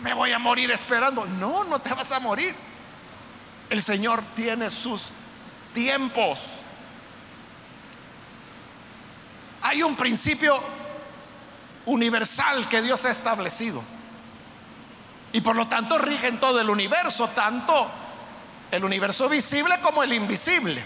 me 0.00 0.12
voy 0.12 0.30
a 0.32 0.38
morir 0.38 0.70
esperando. 0.70 1.24
No, 1.24 1.64
no 1.64 1.78
te 1.78 1.94
vas 1.94 2.12
a 2.12 2.20
morir. 2.20 2.54
El 3.70 3.82
Señor 3.82 4.22
tiene 4.34 4.68
sus 4.68 5.08
tiempos. 5.72 6.40
Hay 9.62 9.82
un 9.82 9.96
principio 9.96 10.62
universal 11.86 12.68
que 12.68 12.82
Dios 12.82 13.06
ha 13.06 13.10
establecido. 13.10 13.82
Y 15.32 15.40
por 15.40 15.56
lo 15.56 15.66
tanto 15.66 15.96
rige 15.96 16.28
en 16.28 16.38
todo 16.38 16.60
el 16.60 16.68
universo, 16.68 17.28
tanto 17.28 17.90
el 18.70 18.84
universo 18.84 19.30
visible 19.30 19.80
como 19.80 20.02
el 20.02 20.12
invisible. 20.12 20.84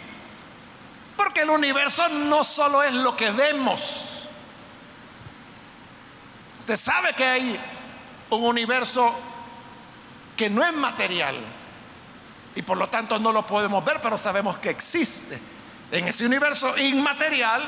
Porque 1.17 1.41
el 1.41 1.51
universo 1.51 2.09
no 2.09 2.45
solo 2.45 2.85
es 2.85 2.95
lo 2.95 3.17
que 3.17 3.33
vemos. 3.33 4.20
Usted 6.71 6.93
sabe 6.93 7.15
que 7.15 7.25
hay 7.25 7.61
un 8.31 8.45
universo 8.45 9.13
que 10.37 10.49
no 10.49 10.65
es 10.65 10.73
material 10.73 11.37
y 12.55 12.63
por 12.63 12.79
lo 12.79 12.89
tanto 12.89 13.19
no 13.19 13.33
lo 13.33 13.45
podemos 13.45 13.85
ver, 13.85 14.01
pero 14.01 14.17
sabemos 14.17 14.57
que 14.59 14.71
existe. 14.71 15.37
En 15.91 16.07
ese 16.07 16.25
universo 16.25 16.79
inmaterial 16.79 17.61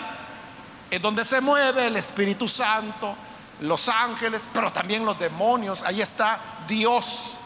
es 0.88 1.02
donde 1.02 1.24
se 1.24 1.40
mueve 1.40 1.88
el 1.88 1.96
Espíritu 1.96 2.46
Santo, 2.46 3.16
los 3.58 3.88
ángeles, 3.88 4.46
pero 4.54 4.70
también 4.70 5.04
los 5.04 5.18
demonios. 5.18 5.82
Ahí 5.82 6.00
está 6.00 6.38
Dios. 6.68 7.40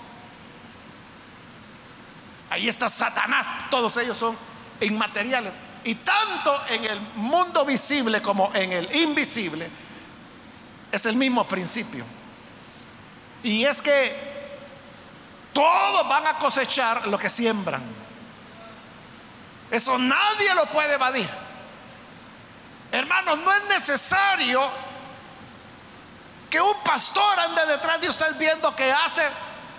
Ahí 2.50 2.68
está 2.68 2.90
Satanás. 2.90 3.46
Todos 3.70 3.96
ellos 3.96 4.18
son 4.18 4.36
inmateriales. 4.82 5.54
Y 5.84 5.94
tanto 5.94 6.54
en 6.68 6.84
el 6.84 7.00
mundo 7.14 7.64
visible 7.64 8.20
como 8.20 8.50
en 8.52 8.72
el 8.72 8.94
invisible 8.94 9.70
es 10.92 11.06
el 11.06 11.16
mismo 11.16 11.46
principio. 11.46 12.04
Y 13.42 13.64
es 13.64 13.82
que 13.82 14.36
todos 15.52 16.08
van 16.08 16.26
a 16.26 16.38
cosechar 16.38 17.06
lo 17.08 17.18
que 17.18 17.28
siembran. 17.28 17.82
Eso 19.70 19.98
nadie 19.98 20.54
lo 20.54 20.66
puede 20.66 20.94
evadir. 20.94 21.28
Hermanos, 22.92 23.38
no 23.38 23.52
es 23.52 23.64
necesario 23.64 24.62
que 26.48 26.60
un 26.60 26.78
pastor 26.84 27.40
ande 27.40 27.66
detrás 27.66 28.00
de 28.00 28.08
usted 28.08 28.36
viendo 28.38 28.74
qué 28.76 28.92
hace 28.92 29.22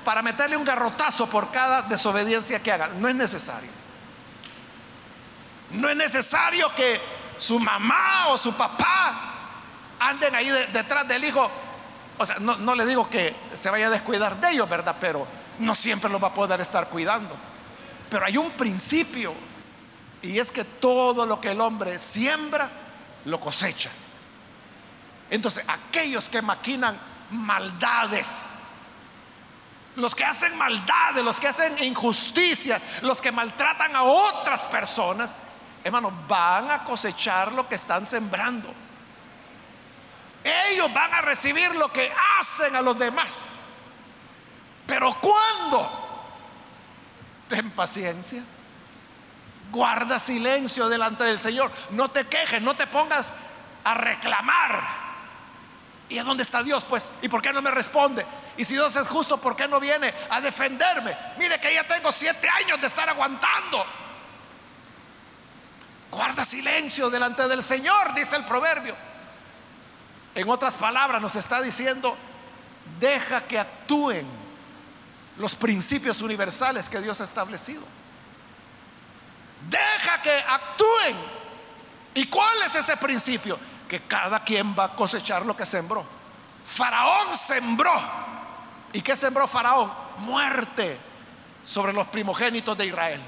para 0.04 0.22
meterle 0.22 0.58
un 0.58 0.66
garrotazo 0.66 1.28
por 1.28 1.52
cada 1.52 1.82
desobediencia 1.84 2.62
que 2.62 2.72
haga. 2.72 2.88
No 2.90 3.08
es 3.08 3.16
necesario. 3.16 3.72
No 5.72 5.90
es 5.90 5.96
necesario 5.96 6.74
que 6.76 7.00
su 7.38 7.60
mamá 7.60 8.28
o 8.30 8.38
su 8.38 8.54
papá 8.54 9.37
anden 10.00 10.36
ahí 10.36 10.50
detrás 10.72 11.08
del 11.08 11.24
hijo. 11.24 11.50
O 12.18 12.26
sea, 12.26 12.38
no, 12.40 12.56
no, 12.58 12.76
le 12.76 12.86
digo 12.86 13.10
que 13.10 13.36
se 13.54 13.70
vaya 13.70 13.88
a 13.88 13.90
descuidar 13.92 14.40
de 14.40 14.52
ellos, 14.52 14.68
¿verdad? 14.68 14.96
Pero 15.00 15.28
no 15.60 15.76
siempre 15.76 16.10
lo 16.10 16.20
va 16.20 16.30
a 16.30 16.34
poder 16.34 16.62
estar 16.62 16.88
cuidando. 16.90 17.36
Pero 18.10 18.26
hay 18.26 18.38
un 18.38 18.52
principio. 18.52 19.34
Y 20.22 20.40
es 20.40 20.52
que 20.52 20.64
todo 20.64 21.26
lo 21.26 21.40
que 21.40 21.52
el 21.52 21.62
hombre 21.62 22.00
siembra, 22.00 22.70
lo 23.26 23.40
cosecha. 23.40 23.92
Entonces, 25.30 25.64
aquellos 25.68 26.30
que 26.30 26.42
maquinan 26.42 26.98
maldades, 27.32 28.68
los 29.96 30.16
que 30.16 30.24
hacen 30.24 30.58
maldades, 30.58 31.24
los 31.24 31.40
que 31.40 31.48
hacen 31.48 31.76
injusticia, 31.84 32.82
los 33.02 33.22
que 33.22 33.32
maltratan 33.32 33.96
a 33.96 34.04
otras 34.04 34.68
personas, 34.68 35.36
hermanos, 35.84 36.14
van 36.28 36.72
a 36.72 36.84
cosechar 36.84 37.52
lo 37.52 37.68
que 37.68 37.76
están 37.76 38.06
sembrando. 38.06 38.74
Ellos 40.48 40.94
van 40.94 41.14
a 41.14 41.22
recibir 41.22 41.76
lo 41.76 41.92
que 41.92 42.14
hacen 42.40 42.76
a 42.76 42.82
los 42.82 42.98
demás. 42.98 43.74
Pero 44.86 45.18
cuando 45.20 46.26
ten 47.50 47.72
paciencia, 47.72 48.42
guarda 49.72 50.18
silencio 50.20 50.88
delante 50.88 51.26
del 51.26 51.40
Señor, 51.40 51.72
no 51.92 52.10
te 52.10 52.26
quejes, 52.28 52.62
no 52.62 52.76
te 52.76 52.88
pongas 52.88 53.34
a 53.84 53.94
reclamar. 53.94 55.08
¿Y 56.10 56.18
a 56.18 56.24
dónde 56.24 56.44
está 56.44 56.64
Dios? 56.64 56.86
Pues, 56.86 57.12
¿y 57.22 57.28
por 57.28 57.42
qué 57.42 57.52
no 57.52 57.62
me 57.62 57.72
responde? 57.72 58.26
Y 58.56 58.64
si 58.64 58.76
Dios 58.76 58.96
es 58.96 59.10
justo, 59.10 59.38
¿por 59.40 59.58
qué 59.58 59.68
no 59.68 59.80
viene 59.80 60.14
a 60.30 60.40
defenderme? 60.40 61.16
Mire 61.38 61.60
que 61.60 61.74
ya 61.74 61.86
tengo 61.86 62.12
siete 62.12 62.48
años 62.50 62.80
de 62.80 62.88
estar 62.88 63.10
aguantando. 63.10 63.86
Guarda 66.10 66.46
silencio 66.46 67.10
delante 67.10 67.48
del 67.50 67.62
Señor, 67.62 68.14
dice 68.14 68.38
el 68.38 68.46
proverbio. 68.46 69.07
En 70.38 70.50
otras 70.50 70.76
palabras, 70.76 71.22
nos 71.22 71.36
está 71.36 71.62
diciendo, 71.62 72.16
deja 72.98 73.46
que 73.46 73.60
actúen 73.60 74.26
los 75.38 75.54
principios 75.56 76.22
universales 76.22 76.88
que 76.88 77.02
Dios 77.02 77.20
ha 77.20 77.26
establecido. 77.26 77.84
Deja 79.70 80.22
que 80.22 80.38
actúen. 80.48 81.18
¿Y 82.14 82.28
cuál 82.28 82.64
es 82.66 82.76
ese 82.76 82.96
principio? 82.96 83.60
que 83.88 84.02
cada 84.02 84.44
quien 84.44 84.76
va 84.78 84.86
a 84.86 84.96
cosechar 84.96 85.46
lo 85.46 85.56
que 85.56 85.66
sembró. 85.66 86.06
Faraón 86.66 87.36
sembró. 87.36 87.94
¿Y 88.94 89.02
qué 89.02 89.16
sembró 89.16 89.48
Faraón? 89.48 89.92
Muerte 90.20 90.98
sobre 91.64 91.94
los 91.94 92.08
primogénitos 92.08 92.78
de 92.78 92.86
Israel. 92.86 93.22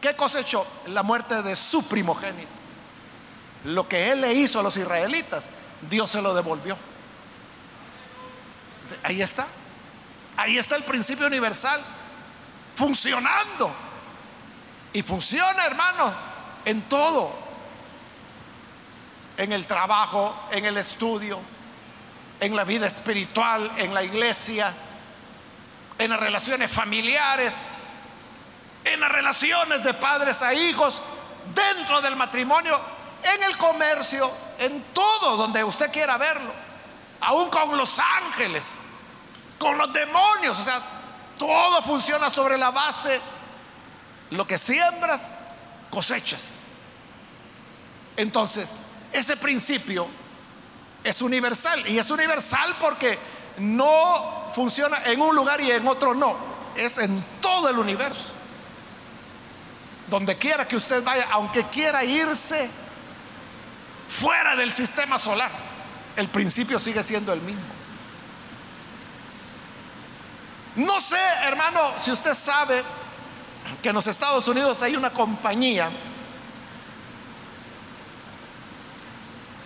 ¿Qué 0.00 0.14
cosechó? 0.16 0.66
La 0.86 1.02
muerte 1.02 1.42
de 1.42 1.54
su 1.54 1.84
primogénito. 1.84 2.48
Lo 3.64 3.86
que 3.88 4.10
él 4.10 4.22
le 4.22 4.32
hizo 4.32 4.58
a 4.58 4.62
los 4.62 4.76
israelitas, 4.76 5.48
Dios 5.88 6.10
se 6.10 6.20
lo 6.20 6.34
devolvió. 6.34 6.76
Ahí 9.02 9.22
está. 9.22 9.46
Ahí 10.36 10.58
está 10.58 10.76
el 10.76 10.84
principio 10.84 11.26
universal 11.26 11.80
funcionando. 12.74 13.72
Y 14.92 15.02
funciona, 15.02 15.64
hermano, 15.66 16.12
en 16.64 16.82
todo 16.82 17.50
en 19.40 19.52
el 19.52 19.66
trabajo, 19.66 20.48
en 20.50 20.66
el 20.66 20.76
estudio, 20.76 21.40
en 22.40 22.54
la 22.54 22.62
vida 22.64 22.86
espiritual, 22.86 23.72
en 23.78 23.94
la 23.94 24.02
iglesia, 24.02 24.70
en 25.96 26.10
las 26.10 26.20
relaciones 26.20 26.70
familiares, 26.70 27.72
en 28.84 29.00
las 29.00 29.10
relaciones 29.10 29.82
de 29.82 29.94
padres 29.94 30.42
a 30.42 30.52
hijos, 30.52 31.00
dentro 31.54 32.02
del 32.02 32.16
matrimonio, 32.16 32.78
en 33.22 33.42
el 33.44 33.56
comercio, 33.56 34.30
en 34.60 34.84
todo 34.92 35.38
donde 35.38 35.64
usted 35.64 35.90
quiera 35.90 36.18
verlo, 36.18 36.52
aún 37.22 37.48
con 37.48 37.76
los 37.78 37.98
ángeles, 37.98 38.84
con 39.58 39.76
los 39.78 39.90
demonios, 39.90 40.58
o 40.58 40.62
sea, 40.62 40.82
todo 41.38 41.80
funciona 41.80 42.28
sobre 42.28 42.58
la 42.58 42.70
base, 42.70 43.20
lo 44.30 44.46
que 44.46 44.58
siembras, 44.58 45.32
cosechas. 45.90 46.64
Entonces, 48.18 48.82
ese 49.14 49.38
principio 49.38 50.06
es 51.02 51.22
universal. 51.22 51.82
Y 51.88 51.98
es 51.98 52.10
universal 52.10 52.76
porque 52.78 53.18
no 53.56 54.50
funciona 54.54 54.98
en 55.06 55.22
un 55.22 55.34
lugar 55.34 55.58
y 55.62 55.70
en 55.70 55.88
otro 55.88 56.14
no, 56.14 56.36
es 56.76 56.98
en 56.98 57.24
todo 57.40 57.70
el 57.70 57.78
universo. 57.78 58.34
Donde 60.06 60.36
quiera 60.36 60.68
que 60.68 60.76
usted 60.76 61.02
vaya, 61.02 61.28
aunque 61.30 61.66
quiera 61.68 62.04
irse 62.04 62.68
fuera 64.10 64.56
del 64.56 64.72
sistema 64.72 65.18
solar, 65.18 65.50
el 66.16 66.28
principio 66.28 66.78
sigue 66.78 67.02
siendo 67.02 67.32
el 67.32 67.40
mismo. 67.40 67.62
No 70.76 71.00
sé, 71.00 71.18
hermano, 71.44 71.80
si 71.98 72.10
usted 72.10 72.34
sabe 72.34 72.82
que 73.82 73.88
en 73.90 73.94
los 73.94 74.06
Estados 74.06 74.46
Unidos 74.48 74.82
hay 74.82 74.96
una 74.96 75.10
compañía 75.10 75.90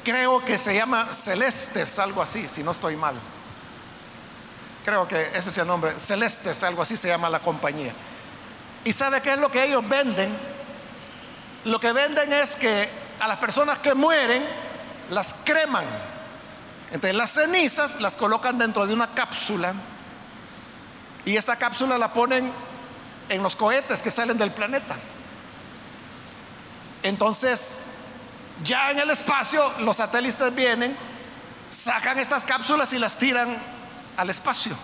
Creo 0.05 0.45
que 0.45 0.59
se 0.59 0.74
llama 0.74 1.14
Celestes, 1.14 1.99
algo 1.99 2.20
así, 2.20 2.47
si 2.47 2.62
no 2.62 2.72
estoy 2.72 2.95
mal. 2.95 3.14
Creo 4.84 5.09
que 5.09 5.30
ese 5.34 5.49
es 5.49 5.57
el 5.57 5.66
nombre. 5.66 5.99
Celestes, 5.99 6.62
algo 6.62 6.82
así 6.82 6.95
se 6.99 7.09
llama 7.09 7.30
la 7.30 7.40
compañía. 7.40 7.95
¿Y 8.84 8.92
sabe 8.92 9.22
qué 9.22 9.32
es 9.32 9.38
lo 9.38 9.51
que 9.51 9.64
ellos 9.64 9.88
venden? 9.88 10.55
lo 11.64 11.80
que 11.80 11.92
venden 11.92 12.30
es 12.30 12.57
que 12.57 12.90
a 13.21 13.29
las 13.29 13.39
personas 13.39 13.79
que 13.79 13.95
mueren 13.95 14.45
las 15.11 15.35
creman. 15.45 15.85
Entonces 16.91 17.17
las 17.17 17.31
cenizas 17.31 18.01
las 18.01 18.17
colocan 18.17 18.59
dentro 18.59 18.87
de 18.87 18.95
una 18.95 19.09
cápsula 19.09 19.75
y 21.25 21.37
esta 21.37 21.57
cápsula 21.57 21.99
la 21.99 22.12
ponen 22.12 22.53
en 23.29 23.43
los 23.43 23.57
cohetes 23.57 24.03
que 24.03 24.11
salen 24.11 24.37
del 24.37 24.51
planeta. 24.51 24.97
Entonces, 27.03 27.81
ya 28.62 28.91
en 28.91 28.99
el 28.99 29.11
espacio 29.11 29.73
los 29.81 29.97
satélites 29.97 30.55
vienen, 30.55 30.97
sacan 31.71 32.19
estas 32.19 32.45
cápsulas 32.45 32.93
y 32.93 32.99
las 32.99 33.19
tiran 33.19 33.57
al 34.17 34.31
espacio. 34.31 34.75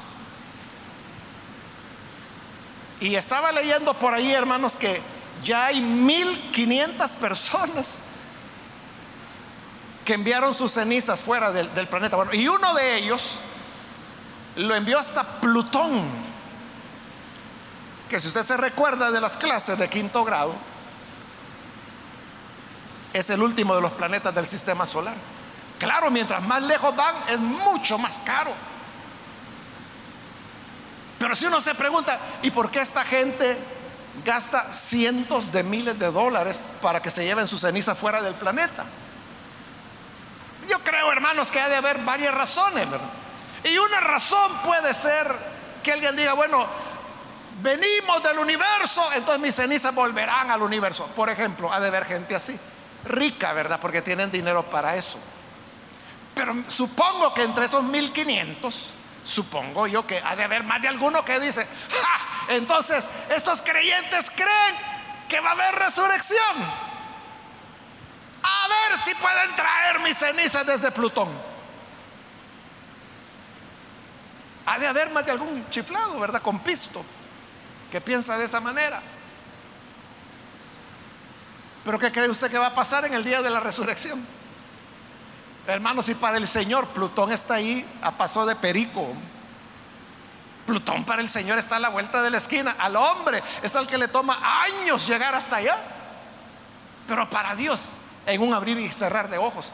Y 3.01 3.14
estaba 3.14 3.53
leyendo 3.53 3.95
por 3.95 4.12
ahí, 4.12 4.33
hermanos, 4.33 4.76
que 4.76 5.01
ya 5.43 5.66
hay 5.66 5.81
1500 5.81 7.11
personas 7.12 8.01
que 10.11 10.14
enviaron 10.14 10.52
sus 10.52 10.72
cenizas 10.72 11.20
fuera 11.20 11.52
del, 11.52 11.86
planeta. 11.86 12.18
Y 12.32 12.48
uno 12.48 12.74
de 12.74 12.96
ellos 12.96 13.38
lo 14.56 14.74
envió 14.74 14.98
hasta 14.98 15.22
Plutón, 15.22 16.02
que 18.08 18.18
si 18.18 18.26
usted 18.26 18.42
se 18.42 18.56
recuerda 18.56 19.12
de 19.12 19.20
las 19.20 19.36
clases 19.36 19.78
de 19.78 19.88
quinto 19.88 20.24
grado, 20.24 20.52
es 23.12 23.30
el 23.30 23.40
último 23.40 23.72
de 23.76 23.82
los 23.82 23.92
planetas 23.92 24.34
del 24.34 24.48
sistema 24.48 24.84
solar. 24.84 25.14
Claro, 25.78 26.11
mientras 26.11 26.42
más 26.42 26.61
lejos 26.62 26.96
van, 26.96 27.14
es 27.28 27.38
mucho 27.38 27.96
más 27.96 28.18
caro. 28.18 28.52
Pero 31.20 31.36
si 31.36 31.46
uno 31.46 31.61
se 31.61 31.76
pregunta, 31.76 32.18
¿y 32.42 32.50
por 32.50 32.68
qué 32.68 32.80
esta 32.80 33.04
gente 33.04 33.56
gasta 34.24 34.72
cientos 34.72 35.52
de 35.52 35.62
miles 35.62 35.96
de 36.00 36.11
dólares 36.11 36.61
para 36.82 37.00
que 37.00 37.12
se 37.12 37.24
lleven 37.24 37.46
su 37.46 37.58
ceniza 37.58 37.94
fuera 37.94 38.20
del 38.20 38.34
planeta? 38.34 38.86
Yo 40.70 40.78
creo, 40.84 41.10
hermanos, 41.10 41.50
que 41.50 41.60
ha 41.60 41.68
de 41.68 41.74
haber 41.74 41.98
varias 41.98 42.32
razones. 42.32 42.86
Y 43.64 43.76
una 43.76 43.98
razón 43.98 44.58
puede 44.64 44.94
ser 44.94 45.26
que 45.82 45.92
alguien 45.92 46.14
diga, 46.14 46.34
bueno, 46.34 46.64
venimos 47.60 48.22
del 48.22 48.38
universo, 48.38 49.04
entonces 49.14 49.40
mis 49.40 49.54
cenizas 49.54 49.92
volverán 49.92 50.48
al 50.48 50.62
universo. 50.62 51.06
Por 51.08 51.28
ejemplo, 51.28 51.72
ha 51.72 51.80
de 51.80 51.88
haber 51.88 52.04
gente 52.04 52.36
así, 52.36 52.58
rica, 53.04 53.52
¿verdad? 53.52 53.80
Porque 53.80 54.00
tienen 54.00 54.30
dinero 54.30 54.62
para 54.70 54.94
eso. 54.94 55.18
Pero 56.34 56.54
supongo 56.68 57.34
que 57.34 57.42
entre 57.42 57.64
esos 57.64 57.82
1500, 57.82 58.94
supongo 59.24 59.88
yo 59.88 60.06
que 60.06 60.22
ha 60.24 60.36
de 60.36 60.44
haber 60.44 60.62
más 60.62 60.80
de 60.80 60.86
alguno 60.86 61.24
que 61.24 61.40
dice. 61.40 61.66
Entonces, 62.48 63.08
estos 63.30 63.60
creyentes 63.62 64.30
creen 64.30 64.74
que 65.28 65.40
va 65.40 65.50
a 65.50 65.52
haber 65.52 65.74
resurrección. 65.74 66.89
A 68.43 68.68
ver 68.68 68.99
si 68.99 69.14
pueden 69.14 69.55
traer 69.55 70.01
mis 70.01 70.16
cenizas 70.16 70.66
desde 70.66 70.91
Plutón. 70.91 71.28
Ha 74.66 74.78
de 74.78 74.86
haber 74.86 75.11
más 75.11 75.26
de 75.26 75.32
algún 75.32 75.68
chiflado, 75.70 76.18
¿verdad? 76.20 76.43
Con 76.43 76.61
pisto, 76.61 77.05
que 77.91 78.01
piensa 78.01 78.38
de 78.38 78.45
esa 78.45 78.61
manera. 78.61 79.03
Pero 81.84 81.99
¿qué 81.99 82.12
cree 82.12 82.28
usted 82.28 82.51
que 82.51 82.59
va 82.59 82.66
a 82.66 82.74
pasar 82.74 83.05
en 83.05 83.14
el 83.14 83.24
día 83.24 83.43
de 83.43 83.51
la 83.51 83.61
resurrección? 83.61 84.24
Hermanos, 85.66 86.07
si 86.07 86.14
para 86.14 86.36
el 86.36 86.47
Señor 86.47 86.86
Plutón 86.88 87.32
está 87.32 87.55
ahí 87.55 87.86
a 88.03 88.12
paso 88.12 88.45
de 88.47 88.57
perico. 88.57 89.09
Plutón 90.66 91.05
para 91.05 91.22
el 91.22 91.28
Señor 91.28 91.59
está 91.59 91.76
a 91.76 91.80
la 91.80 91.88
vuelta 91.88 92.22
de 92.22 92.30
la 92.30 92.36
esquina. 92.36 92.76
Al 92.78 92.97
hombre 92.97 93.43
es 93.62 93.74
al 93.76 93.86
que 93.86 93.99
le 93.99 94.09
toma 94.09 94.38
años 94.62 95.07
llegar 95.07 95.34
hasta 95.34 95.57
allá. 95.57 95.76
Pero 97.07 97.28
para 97.28 97.55
Dios 97.57 97.99
en 98.33 98.43
un 98.43 98.55
abrir 98.55 98.78
y 98.78 98.89
cerrar 98.89 99.28
de 99.28 99.39
ojos. 99.39 99.72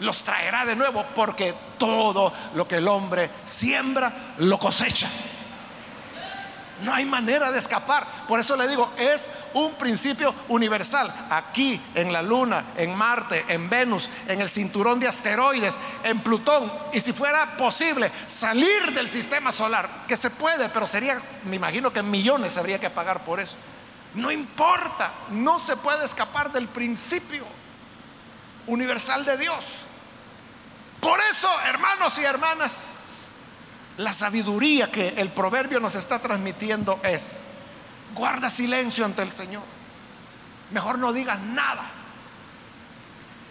Los 0.00 0.22
traerá 0.22 0.64
de 0.64 0.76
nuevo 0.76 1.04
porque 1.14 1.54
todo 1.78 2.32
lo 2.54 2.66
que 2.66 2.76
el 2.76 2.88
hombre 2.88 3.30
siembra 3.44 4.12
lo 4.38 4.58
cosecha. 4.58 5.08
No 6.82 6.94
hay 6.94 7.04
manera 7.04 7.52
de 7.52 7.58
escapar. 7.58 8.06
Por 8.26 8.40
eso 8.40 8.56
le 8.56 8.66
digo, 8.66 8.90
es 8.96 9.30
un 9.52 9.72
principio 9.74 10.34
universal. 10.48 11.12
Aquí, 11.30 11.80
en 11.94 12.12
la 12.12 12.22
Luna, 12.22 12.72
en 12.76 12.94
Marte, 12.94 13.44
en 13.48 13.68
Venus, 13.68 14.08
en 14.26 14.40
el 14.40 14.48
cinturón 14.48 14.98
de 14.98 15.08
asteroides, 15.08 15.76
en 16.04 16.20
Plutón. 16.20 16.72
Y 16.92 17.00
si 17.00 17.12
fuera 17.12 17.56
posible 17.56 18.10
salir 18.26 18.92
del 18.94 19.10
sistema 19.10 19.52
solar, 19.52 20.04
que 20.08 20.16
se 20.16 20.30
puede, 20.30 20.68
pero 20.70 20.86
sería, 20.86 21.20
me 21.44 21.56
imagino 21.56 21.92
que 21.92 22.02
millones 22.02 22.56
habría 22.56 22.80
que 22.80 22.88
pagar 22.90 23.24
por 23.24 23.40
eso. 23.40 23.56
No 24.14 24.30
importa, 24.30 25.12
no 25.30 25.58
se 25.58 25.76
puede 25.76 26.04
escapar 26.04 26.52
del 26.52 26.68
principio 26.68 27.44
universal 28.66 29.24
de 29.24 29.36
Dios. 29.36 29.64
Por 31.00 31.18
eso, 31.30 31.48
hermanos 31.66 32.18
y 32.18 32.24
hermanas, 32.24 32.92
la 33.96 34.12
sabiduría 34.12 34.90
que 34.90 35.08
el 35.16 35.32
proverbio 35.32 35.80
nos 35.80 35.94
está 35.94 36.18
transmitiendo 36.18 37.00
es, 37.02 37.40
guarda 38.14 38.50
silencio 38.50 39.04
ante 39.04 39.22
el 39.22 39.30
Señor. 39.30 39.62
Mejor 40.70 40.98
no 40.98 41.12
digas 41.12 41.38
nada. 41.40 41.90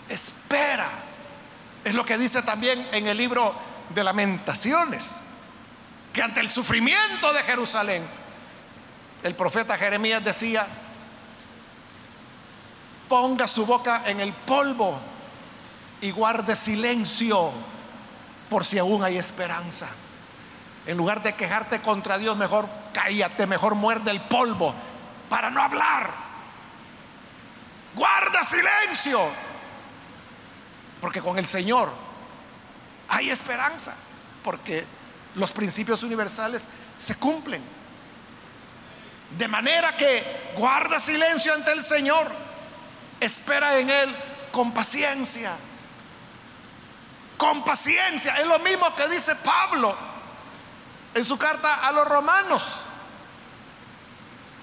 Espera. 0.07 0.87
Es 1.83 1.93
lo 1.93 2.05
que 2.05 2.17
dice 2.17 2.41
también 2.41 2.87
en 2.91 3.07
el 3.07 3.17
libro 3.17 3.55
de 3.89 4.03
lamentaciones, 4.03 5.21
que 6.13 6.21
ante 6.21 6.39
el 6.39 6.49
sufrimiento 6.49 7.31
de 7.33 7.43
Jerusalén, 7.43 8.05
el 9.23 9.35
profeta 9.35 9.77
Jeremías 9.77 10.23
decía, 10.23 10.65
ponga 13.07 13.47
su 13.47 13.65
boca 13.65 14.03
en 14.05 14.19
el 14.19 14.31
polvo 14.33 14.99
y 16.01 16.11
guarde 16.11 16.55
silencio 16.55 17.51
por 18.49 18.65
si 18.65 18.77
aún 18.77 19.03
hay 19.03 19.17
esperanza. 19.17 19.89
En 20.85 20.97
lugar 20.97 21.21
de 21.21 21.35
quejarte 21.35 21.81
contra 21.81 22.17
Dios, 22.17 22.37
mejor 22.37 22.69
cállate, 22.93 23.45
mejor 23.45 23.75
muerde 23.75 24.11
el 24.11 24.21
polvo 24.21 24.73
para 25.29 25.49
no 25.49 25.61
hablar. 25.61 26.11
Guarda 27.95 28.43
silencio. 28.43 29.19
Porque 31.01 31.21
con 31.21 31.37
el 31.37 31.45
Señor 31.45 31.91
hay 33.07 33.29
esperanza, 33.29 33.95
porque 34.43 34.85
los 35.35 35.51
principios 35.51 36.03
universales 36.03 36.67
se 36.97 37.15
cumplen. 37.15 37.78
De 39.37 39.47
manera 39.47 39.95
que 39.95 40.53
guarda 40.55 40.99
silencio 40.99 41.53
ante 41.53 41.71
el 41.71 41.83
Señor, 41.83 42.31
espera 43.19 43.77
en 43.77 43.89
Él 43.89 44.15
con 44.51 44.73
paciencia. 44.73 45.55
Con 47.37 47.63
paciencia. 47.63 48.35
Es 48.37 48.47
lo 48.47 48.59
mismo 48.59 48.93
que 48.95 49.07
dice 49.07 49.35
Pablo 49.35 49.95
en 51.13 51.23
su 51.23 51.37
carta 51.37 51.87
a 51.87 51.91
los 51.91 52.07
romanos. 52.07 52.85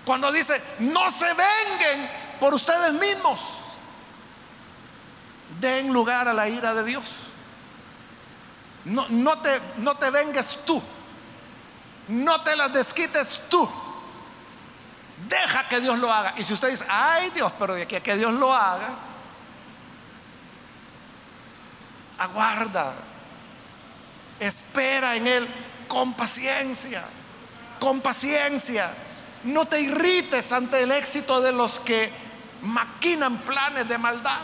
Cuando 0.05 0.31
dice, 0.33 0.61
no 0.81 1.11
se 1.11 1.27
venguen 1.27 2.11
por 2.41 2.53
ustedes 2.53 2.93
mismos. 2.93 3.41
Den 5.61 5.93
lugar 5.93 6.29
a 6.29 6.35
la 6.35 6.49
ira 6.49 6.75
de 6.75 6.85
Dios. 6.85 7.05
No, 8.85 9.07
no, 9.09 9.41
te, 9.41 9.61
no 9.79 9.97
te 9.97 10.11
vengues 10.11 10.61
tú. 10.65 10.83
No 12.09 12.43
te 12.43 12.55
las 12.57 12.73
desquites 12.73 13.43
tú 13.49 13.69
Deja 15.17 15.67
que 15.69 15.81
Dios 15.81 15.99
lo 15.99 16.13
haga. 16.13 16.35
Y 16.37 16.45
si 16.45 16.53
usted 16.53 16.69
dice, 16.69 16.85
ay 16.89 17.31
Dios, 17.31 17.53
pero 17.59 17.75
de 17.75 17.83
aquí 17.83 17.99
que 18.01 18.17
Dios 18.17 18.35
lo 18.35 18.53
haga, 18.53 18.95
aguarda, 22.19 22.95
espera 24.39 25.17
en 25.17 25.27
Él 25.27 25.49
con 25.89 26.15
paciencia, 26.15 27.05
con 27.81 28.01
paciencia. 28.01 28.91
No 29.45 29.65
te 29.65 29.81
irrites 29.81 30.53
ante 30.53 30.83
el 30.83 30.93
éxito 30.93 31.41
de 31.41 31.53
los 31.53 31.81
que 31.81 32.13
maquinan 32.63 33.39
planes 33.39 33.89
de 33.89 33.97
maldad. 33.97 34.41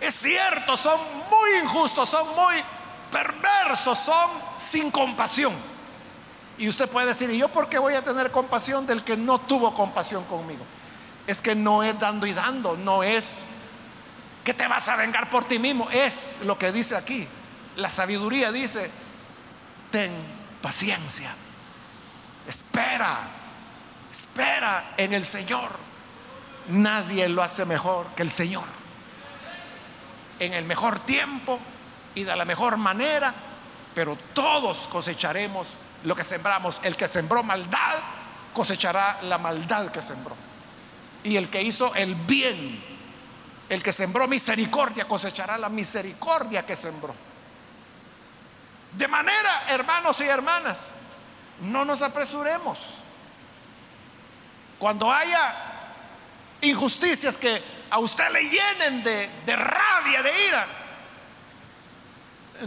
Es 0.00 0.14
cierto, 0.14 0.76
son 0.76 1.00
muy 1.30 1.58
injustos, 1.62 2.08
son 2.08 2.28
muy 2.36 2.54
perversos, 3.10 3.98
son 3.98 4.30
sin 4.56 4.90
compasión. 4.90 5.73
Y 6.56 6.68
usted 6.68 6.88
puede 6.88 7.08
decir, 7.08 7.30
¿y 7.30 7.38
yo 7.38 7.48
por 7.48 7.68
qué 7.68 7.78
voy 7.78 7.94
a 7.94 8.02
tener 8.02 8.30
compasión 8.30 8.86
del 8.86 9.02
que 9.02 9.16
no 9.16 9.40
tuvo 9.40 9.74
compasión 9.74 10.24
conmigo? 10.24 10.64
Es 11.26 11.40
que 11.40 11.54
no 11.54 11.82
es 11.82 11.98
dando 11.98 12.26
y 12.26 12.32
dando, 12.32 12.76
no 12.76 13.02
es 13.02 13.44
que 14.44 14.54
te 14.54 14.68
vas 14.68 14.88
a 14.88 14.96
vengar 14.96 15.30
por 15.30 15.44
ti 15.44 15.58
mismo, 15.58 15.88
es 15.90 16.40
lo 16.44 16.58
que 16.58 16.70
dice 16.70 16.96
aquí. 16.96 17.26
La 17.76 17.88
sabiduría 17.88 18.52
dice, 18.52 18.90
ten 19.90 20.12
paciencia, 20.60 21.34
espera, 22.46 23.18
espera 24.12 24.92
en 24.96 25.14
el 25.14 25.24
Señor. 25.24 25.70
Nadie 26.68 27.28
lo 27.28 27.42
hace 27.42 27.64
mejor 27.64 28.06
que 28.14 28.22
el 28.22 28.30
Señor. 28.30 28.64
En 30.38 30.52
el 30.52 30.64
mejor 30.64 30.98
tiempo 31.00 31.58
y 32.14 32.22
de 32.22 32.36
la 32.36 32.44
mejor 32.44 32.76
manera, 32.76 33.34
pero 33.94 34.16
todos 34.34 34.88
cosecharemos 34.88 35.68
lo 36.04 36.14
que 36.14 36.24
sembramos. 36.24 36.80
El 36.82 36.96
que 36.96 37.08
sembró 37.08 37.42
maldad 37.42 37.98
cosechará 38.52 39.18
la 39.22 39.38
maldad 39.38 39.90
que 39.90 40.00
sembró. 40.00 40.36
Y 41.24 41.36
el 41.36 41.50
que 41.50 41.62
hizo 41.62 41.94
el 41.94 42.14
bien, 42.14 42.82
el 43.68 43.82
que 43.82 43.92
sembró 43.92 44.28
misericordia, 44.28 45.06
cosechará 45.06 45.58
la 45.58 45.68
misericordia 45.68 46.64
que 46.64 46.76
sembró. 46.76 47.14
De 48.92 49.08
manera, 49.08 49.64
hermanos 49.68 50.20
y 50.20 50.24
hermanas, 50.24 50.88
no 51.60 51.84
nos 51.84 52.02
apresuremos. 52.02 52.78
Cuando 54.78 55.10
haya 55.10 55.54
injusticias 56.60 57.36
que 57.36 57.62
a 57.90 57.98
usted 57.98 58.30
le 58.30 58.42
llenen 58.42 59.02
de, 59.02 59.30
de 59.46 59.56
rabia, 59.56 60.22
de 60.22 60.46
ira, 60.46 60.66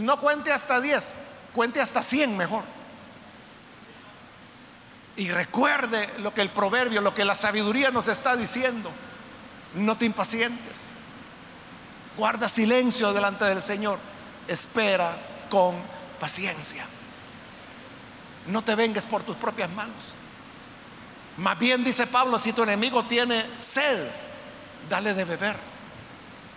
no 0.00 0.18
cuente 0.18 0.52
hasta 0.52 0.80
10, 0.80 1.14
cuente 1.54 1.80
hasta 1.80 2.02
100 2.02 2.36
mejor. 2.36 2.77
Y 5.18 5.32
recuerde 5.32 6.08
lo 6.18 6.32
que 6.32 6.42
el 6.42 6.48
proverbio, 6.48 7.00
lo 7.00 7.12
que 7.12 7.24
la 7.24 7.34
sabiduría 7.34 7.90
nos 7.90 8.06
está 8.06 8.36
diciendo. 8.36 8.88
No 9.74 9.98
te 9.98 10.04
impacientes. 10.04 10.90
Guarda 12.16 12.48
silencio 12.48 13.12
delante 13.12 13.44
del 13.44 13.60
Señor. 13.60 13.98
Espera 14.46 15.18
con 15.50 15.74
paciencia. 16.20 16.86
No 18.46 18.62
te 18.62 18.76
vengues 18.76 19.06
por 19.06 19.24
tus 19.24 19.36
propias 19.36 19.68
manos. 19.70 20.14
Más 21.36 21.58
bien 21.58 21.82
dice 21.82 22.06
Pablo, 22.06 22.38
si 22.38 22.52
tu 22.52 22.62
enemigo 22.62 23.04
tiene 23.06 23.44
sed, 23.58 24.08
dale 24.88 25.14
de 25.14 25.24
beber. 25.24 25.56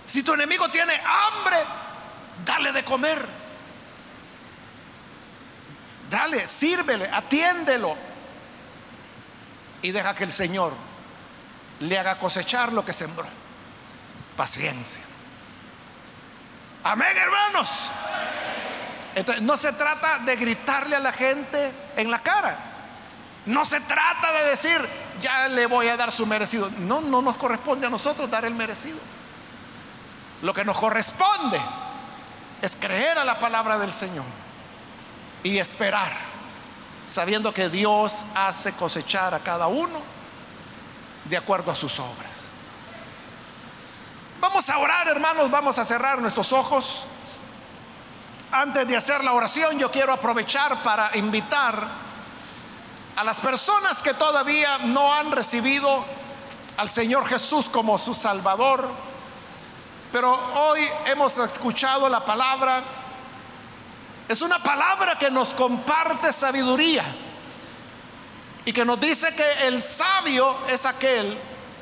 Si 0.05 0.22
tu 0.22 0.34
enemigo 0.34 0.70
tiene 0.70 0.93
hambre, 0.93 1.57
dale 2.45 2.72
de 2.72 2.84
comer. 2.84 3.26
Dale, 6.12 6.45
sírvele, 6.45 7.09
atiéndelo. 7.12 8.11
Y 9.82 9.92
deja 9.92 10.16
que 10.16 10.24
el 10.24 10.32
Señor 10.32 10.74
le 11.80 11.98
haga 11.98 12.20
cosechar 12.20 12.72
lo 12.72 12.86
que 12.86 12.94
sembró. 12.94 13.26
Paciencia. 14.38 15.02
Amén, 16.84 17.16
hermanos. 17.16 17.92
Entonces, 19.16 19.44
no 19.44 19.58
se 19.58 19.74
trata 19.74 20.20
de 20.20 20.36
gritarle 20.36 20.96
a 20.96 21.00
la 21.00 21.12
gente 21.12 21.72
en 21.96 22.10
la 22.10 22.20
cara. 22.20 22.58
No 23.46 23.66
se 23.66 23.80
trata 23.82 24.32
de 24.32 24.50
decir, 24.50 24.88
ya 25.22 25.48
le 25.48 25.66
voy 25.66 25.88
a 25.88 25.98
dar 25.98 26.12
su 26.12 26.26
merecido. 26.26 26.70
No, 26.80 27.02
no 27.02 27.22
nos 27.22 27.38
corresponde 27.38 27.88
a 27.88 27.90
nosotros 27.90 28.30
dar 28.30 28.46
el 28.46 28.54
merecido. 28.54 29.00
Lo 30.42 30.54
que 30.54 30.64
nos 30.64 30.78
corresponde 30.78 31.60
es 32.62 32.76
creer 32.76 33.18
a 33.18 33.24
la 33.24 33.40
palabra 33.40 33.78
del 33.78 33.92
Señor 33.92 34.26
y 35.44 35.58
esperar, 35.58 36.12
sabiendo 37.06 37.54
que 37.54 37.70
Dios 37.70 38.26
hace 38.36 38.74
cosechar 38.74 39.34
a 39.34 39.39
cada 39.39 39.68
uno 39.68 39.99
de 41.26 41.38
acuerdo 41.38 41.72
a 41.72 41.76
sus 41.76 41.99
obras. 41.99 42.47
Vamos 44.39 44.70
a 44.70 44.78
orar, 44.80 45.08
hermanos, 45.08 45.52
vamos 45.52 45.78
a 45.78 45.86
cerrar 45.86 46.20
nuestros 46.20 46.52
ojos. 46.52 47.06
Antes 48.52 48.88
de 48.88 48.97
hacer 48.97 49.24
la 49.24 49.34
oración, 49.34 49.78
yo 49.78 49.91
quiero 49.91 50.12
aprovechar 50.12 50.82
para 50.84 51.16
invitar 51.16 51.88
a 53.16 53.24
las 53.24 53.39
personas 53.39 54.02
que 54.02 54.14
todavía 54.14 54.80
no 54.86 55.14
han 55.14 55.32
recibido 55.32 56.04
al 56.78 56.89
Señor 56.89 57.26
Jesús 57.28 57.70
como 57.70 57.97
su 57.97 58.14
Salvador, 58.14 58.89
pero 60.12 60.34
hoy 60.56 60.82
hemos 61.06 61.38
escuchado 61.38 62.10
la 62.10 62.26
palabra. 62.26 62.84
Es 64.32 64.42
una 64.42 64.64
palabra 64.64 65.18
que 65.18 65.30
nos 65.30 65.54
comparte 65.54 66.32
sabiduría 66.32 67.04
y 68.64 68.72
que 68.72 68.86
nos 68.86 68.98
dice 68.98 69.36
que 69.36 69.68
el 69.68 69.82
sabio 69.82 70.56
es 70.70 70.86
aquel 70.86 71.38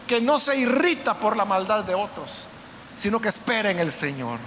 que 0.07 0.19
no 0.19 0.39
se 0.39 0.57
irrita 0.57 1.13
por 1.13 1.37
la 1.37 1.45
maldad 1.45 1.83
de 1.83 1.93
otros, 1.93 2.47
sino 2.95 3.21
que 3.21 3.29
espera 3.29 3.69
en 3.69 3.77
el 3.77 3.91
Señor. 3.91 4.39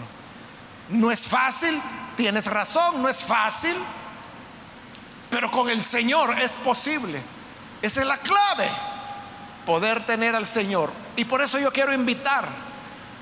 No 0.89 1.13
es 1.13 1.29
fácil, 1.29 1.81
tienes 2.17 2.47
razón, 2.47 3.01
no 3.01 3.09
es 3.09 3.23
fácil, 3.23 3.77
pero 5.31 5.49
con 5.53 5.71
el 5.71 5.81
Señor 5.81 6.37
es 6.41 6.55
posible. 6.55 7.23
Esa 7.81 8.01
es 8.01 8.07
la 8.09 8.17
clave, 8.17 8.69
poder 9.65 10.05
tener 10.05 10.35
al 10.35 10.47
Señor. 10.47 10.93
Y 11.15 11.25
por 11.25 11.41
eso 11.41 11.57
yo 11.61 11.73
quiero 11.73 11.93
invitar 11.93 12.49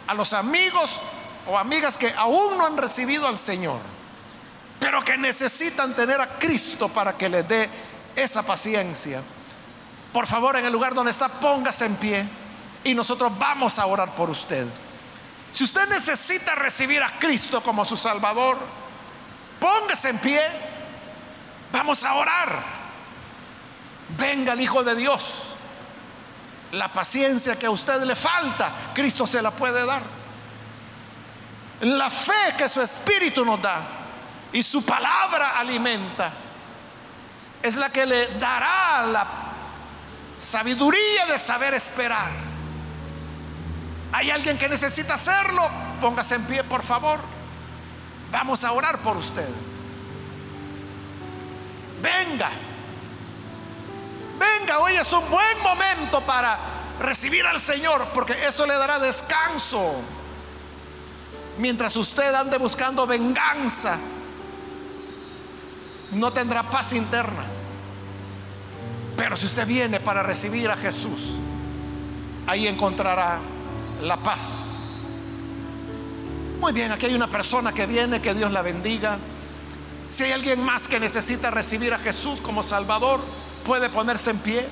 a 0.06 0.14
los 0.14 0.32
amigos 0.32 1.00
o 1.46 1.58
amigas 1.58 1.98
que 1.98 2.14
aún 2.16 2.56
no 2.56 2.64
han 2.64 2.78
recibido 2.78 3.28
al 3.28 3.36
Señor, 3.36 3.99
pero 4.80 5.02
que 5.04 5.18
necesitan 5.18 5.94
tener 5.94 6.20
a 6.20 6.38
Cristo 6.38 6.88
para 6.88 7.16
que 7.16 7.28
les 7.28 7.46
dé 7.46 7.68
esa 8.16 8.42
paciencia. 8.42 9.22
Por 10.10 10.26
favor, 10.26 10.56
en 10.56 10.64
el 10.64 10.72
lugar 10.72 10.94
donde 10.94 11.12
está, 11.12 11.28
póngase 11.28 11.84
en 11.84 11.94
pie 11.96 12.26
y 12.82 12.94
nosotros 12.94 13.30
vamos 13.38 13.78
a 13.78 13.84
orar 13.84 14.14
por 14.14 14.30
usted. 14.30 14.66
Si 15.52 15.64
usted 15.64 15.86
necesita 15.88 16.54
recibir 16.54 17.02
a 17.02 17.18
Cristo 17.18 17.62
como 17.62 17.84
su 17.84 17.96
Salvador, 17.96 18.58
póngase 19.60 20.08
en 20.08 20.18
pie. 20.18 20.40
Vamos 21.72 22.02
a 22.02 22.14
orar. 22.14 22.62
Venga 24.16 24.54
el 24.54 24.62
Hijo 24.62 24.82
de 24.82 24.94
Dios. 24.96 25.54
La 26.72 26.90
paciencia 26.90 27.58
que 27.58 27.66
a 27.66 27.70
usted 27.70 28.02
le 28.04 28.16
falta, 28.16 28.72
Cristo 28.94 29.26
se 29.26 29.42
la 29.42 29.50
puede 29.50 29.84
dar. 29.84 30.02
La 31.82 32.08
fe 32.10 32.54
que 32.56 32.68
su 32.68 32.80
Espíritu 32.80 33.44
nos 33.44 33.60
da 33.60 33.99
y 34.52 34.62
su 34.62 34.84
palabra 34.84 35.58
alimenta, 35.58 36.32
es 37.62 37.76
la 37.76 37.90
que 37.90 38.06
le 38.06 38.38
dará 38.38 39.06
la 39.06 39.26
sabiduría 40.38 41.26
de 41.26 41.38
saber 41.38 41.74
esperar. 41.74 42.30
¿Hay 44.12 44.30
alguien 44.30 44.58
que 44.58 44.68
necesita 44.68 45.14
hacerlo? 45.14 45.68
Póngase 46.00 46.34
en 46.34 46.44
pie, 46.44 46.64
por 46.64 46.82
favor. 46.82 47.20
Vamos 48.32 48.64
a 48.64 48.72
orar 48.72 48.98
por 48.98 49.16
usted. 49.16 49.48
Venga. 52.02 52.50
Venga, 54.38 54.78
hoy 54.78 54.94
es 54.94 55.12
un 55.12 55.28
buen 55.30 55.62
momento 55.62 56.22
para 56.22 56.58
recibir 56.98 57.46
al 57.46 57.60
Señor, 57.60 58.08
porque 58.14 58.46
eso 58.46 58.66
le 58.66 58.74
dará 58.76 58.98
descanso. 58.98 60.00
Mientras 61.58 61.94
usted 61.96 62.34
ande 62.34 62.56
buscando 62.56 63.06
venganza, 63.06 63.98
no 66.12 66.32
tendrá 66.32 66.62
paz 66.64 66.92
interna. 66.92 67.44
Pero 69.16 69.36
si 69.36 69.46
usted 69.46 69.66
viene 69.66 70.00
para 70.00 70.22
recibir 70.22 70.70
a 70.70 70.76
Jesús, 70.76 71.36
ahí 72.46 72.66
encontrará 72.66 73.38
la 74.02 74.16
paz. 74.16 74.96
Muy 76.60 76.72
bien, 76.72 76.90
aquí 76.92 77.06
hay 77.06 77.14
una 77.14 77.28
persona 77.28 77.72
que 77.72 77.86
viene, 77.86 78.20
que 78.20 78.34
Dios 78.34 78.52
la 78.52 78.62
bendiga. 78.62 79.18
Si 80.08 80.24
hay 80.24 80.32
alguien 80.32 80.62
más 80.64 80.88
que 80.88 80.98
necesita 80.98 81.50
recibir 81.50 81.94
a 81.94 81.98
Jesús 81.98 82.40
como 82.40 82.62
Salvador, 82.62 83.20
puede 83.64 83.88
ponerse 83.90 84.30
en 84.30 84.38
pie. 84.38 84.68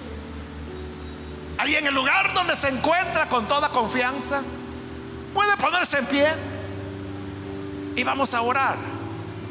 Ahí 1.59 1.74
en 1.74 1.86
el 1.86 1.95
lugar 1.95 2.34
donde 2.34 2.57
se 2.57 2.68
encuentra 2.68 3.28
con 3.28 3.47
toda 3.49 3.70
confianza, 3.70 4.43
puede 5.34 5.57
ponerse 5.57 5.99
en 5.99 6.07
pie. 6.07 6.26
Y 7.97 8.05
vamos 8.05 8.34
a 8.34 8.43
orar. 8.43 8.76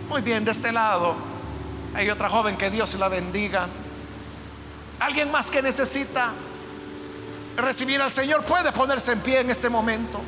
Muy 0.09 0.21
bien, 0.21 0.43
de 0.45 0.51
este 0.51 0.71
lado 0.71 1.26
hay 1.95 2.09
otra 2.09 2.29
joven 2.29 2.57
que 2.57 2.69
Dios 2.69 2.95
la 2.95 3.09
bendiga. 3.09 3.67
Alguien 4.99 5.31
más 5.31 5.51
que 5.51 5.61
necesita 5.61 6.31
recibir 7.55 8.01
al 8.01 8.11
Señor 8.11 8.43
puede 8.43 8.71
ponerse 8.71 9.13
en 9.13 9.19
pie 9.19 9.39
en 9.41 9.49
este 9.49 9.69
momento. 9.69 10.21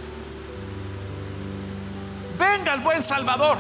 Venga 2.37 2.73
el 2.73 2.81
buen 2.81 3.01
Salvador. 3.01 3.57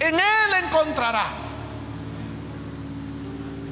En 0.00 0.14
Él 0.14 0.64
encontrará 0.64 1.24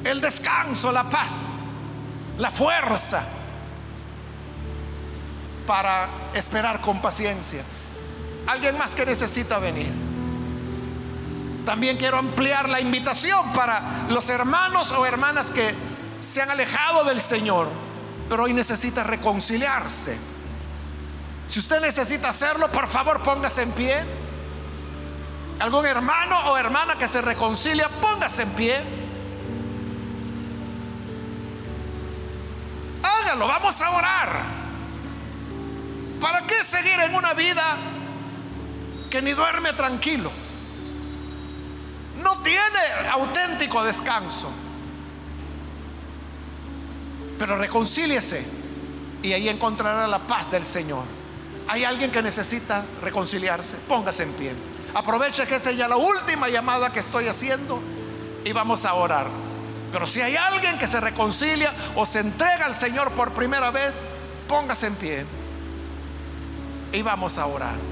el 0.05 0.21
descanso, 0.21 0.93
la 0.93 1.05
paz, 1.05 1.71
la 2.39 2.51
fuerza 2.51 3.25
para 5.67 6.09
esperar 6.35 6.81
con 6.81 7.01
paciencia. 7.01 7.63
Alguien 8.47 8.77
más 8.77 8.95
que 8.95 9.07
necesita 9.07 9.59
venir. 9.59 10.12
También 11.65 11.97
quiero 11.97 12.19
ampliar 12.19 12.69
la 12.69 12.81
invitación 12.81 13.53
para 13.53 14.07
los 14.09 14.29
hermanos 14.29 14.91
o 14.93 15.07
hermanas 15.07 15.51
que 15.51 15.75
se 16.19 16.43
han 16.43 16.51
alejado 16.51 17.05
del 17.05 17.21
Señor, 17.21 17.69
pero 18.29 18.45
hoy 18.45 18.53
necesita 18.53 19.05
reconciliarse. 19.05 20.19
Si 21.47 21.61
usted 21.61 21.81
necesita 21.81 22.31
hacerlo, 22.31 22.71
por 22.73 22.89
favor 22.89 23.23
póngase 23.23 23.63
en 23.63 23.73
pie. 23.73 24.05
Algún 25.61 25.87
hermano 25.87 26.37
o 26.47 26.57
hermana 26.57 26.97
que 26.97 27.07
se 27.07 27.21
reconcilia, 27.21 27.89
póngase 28.01 28.43
en 28.43 28.51
pie. 28.51 28.81
Hágalo, 33.03 33.47
vamos 33.47 33.81
a 33.81 33.91
orar. 33.91 34.43
¿Para 36.21 36.47
qué 36.47 36.65
seguir 36.65 36.99
en 37.01 37.15
una 37.15 37.35
vida 37.35 37.77
que 39.11 39.23
ni 39.23 39.33
duerme 39.33 39.73
tranquilo? 39.75 40.33
Tiene 42.43 43.09
auténtico 43.11 43.83
descanso. 43.85 44.51
Pero 47.39 47.57
reconcíliese 47.57 48.45
y 49.23 49.33
ahí 49.33 49.49
encontrará 49.49 50.07
la 50.07 50.21
paz 50.21 50.51
del 50.51 50.67
Señor. 50.67 51.05
Hay 51.69 51.85
alguien 51.85 52.11
que 52.11 52.23
necesita 52.23 52.85
reconciliarse, 53.03 53.77
póngase 53.89 54.25
en 54.25 54.33
pie. 54.33 54.53
Aproveche 54.95 55.47
que 55.47 55.55
esta 55.55 55.71
es 55.71 55.77
ya 55.77 55.89
la 55.89 55.97
última 55.97 56.49
llamada 56.49 56.93
que 56.93 57.01
estoy 57.01 57.29
haciendo 57.29 57.81
y 58.45 58.53
vamos 58.53 58.85
a 58.85 58.95
orar. 58.95 59.27
Pero 59.91 60.07
si 60.07 60.21
hay 60.21 60.37
alguien 60.37 60.79
que 60.79 60.87
se 60.87 61.01
reconcilia 61.01 61.73
o 61.97 62.05
se 62.05 62.21
entrega 62.21 62.67
al 62.67 62.75
Señor 62.75 63.13
por 63.13 63.33
primera 63.33 63.71
vez, 63.71 64.05
póngase 64.49 64.87
en 64.87 64.95
pie 64.97 65.27
y 66.93 67.03
vamos 67.03 67.39
a 67.39 67.47
orar. 67.47 67.92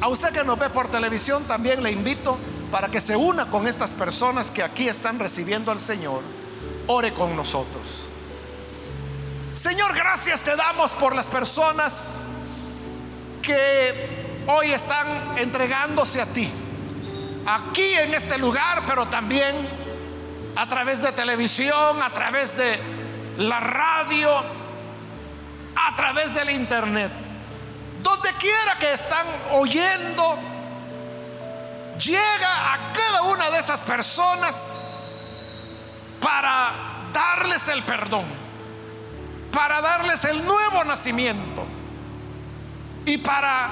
A 0.00 0.08
usted 0.08 0.32
que 0.32 0.44
nos 0.44 0.58
ve 0.58 0.70
por 0.70 0.88
televisión 0.88 1.44
también 1.44 1.82
le 1.82 1.90
invito 1.90 2.38
para 2.70 2.88
que 2.88 3.00
se 3.00 3.16
una 3.16 3.46
con 3.46 3.66
estas 3.66 3.94
personas 3.94 4.50
que 4.50 4.62
aquí 4.62 4.88
están 4.88 5.18
recibiendo 5.18 5.72
al 5.72 5.80
Señor. 5.80 6.22
Ore 6.86 7.12
con 7.12 7.34
nosotros. 7.34 8.08
Señor, 9.54 9.92
gracias 9.94 10.42
te 10.42 10.54
damos 10.54 10.92
por 10.92 11.16
las 11.16 11.28
personas 11.28 12.28
que 13.42 14.44
hoy 14.46 14.70
están 14.70 15.36
entregándose 15.36 16.20
a 16.20 16.26
ti. 16.26 16.48
Aquí 17.44 17.94
en 17.94 18.14
este 18.14 18.38
lugar, 18.38 18.84
pero 18.86 19.08
también 19.08 19.56
a 20.54 20.68
través 20.68 21.02
de 21.02 21.10
televisión, 21.12 22.02
a 22.02 22.12
través 22.12 22.56
de 22.56 22.78
la 23.38 23.58
radio, 23.58 24.30
a 25.74 25.96
través 25.96 26.34
del 26.34 26.50
internet. 26.50 27.27
Donde 28.02 28.32
quiera 28.34 28.78
que 28.78 28.92
están 28.92 29.26
oyendo, 29.52 30.38
llega 31.98 32.74
a 32.74 32.92
cada 32.92 33.22
una 33.22 33.50
de 33.50 33.58
esas 33.58 33.82
personas 33.82 34.92
para 36.20 36.72
darles 37.12 37.68
el 37.68 37.82
perdón 37.82 38.48
para 39.52 39.80
darles 39.80 40.24
el 40.24 40.44
nuevo 40.44 40.84
nacimiento 40.84 41.64
y 43.04 43.16
para 43.18 43.70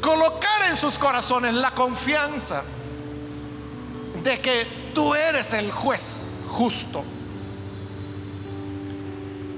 colocar 0.00 0.62
en 0.68 0.76
sus 0.76 0.98
corazones 0.98 1.54
la 1.54 1.72
confianza 1.72 2.62
de 4.22 4.40
que 4.40 4.66
tú 4.94 5.14
eres 5.14 5.52
el 5.54 5.72
juez 5.72 6.22
justo 6.50 7.02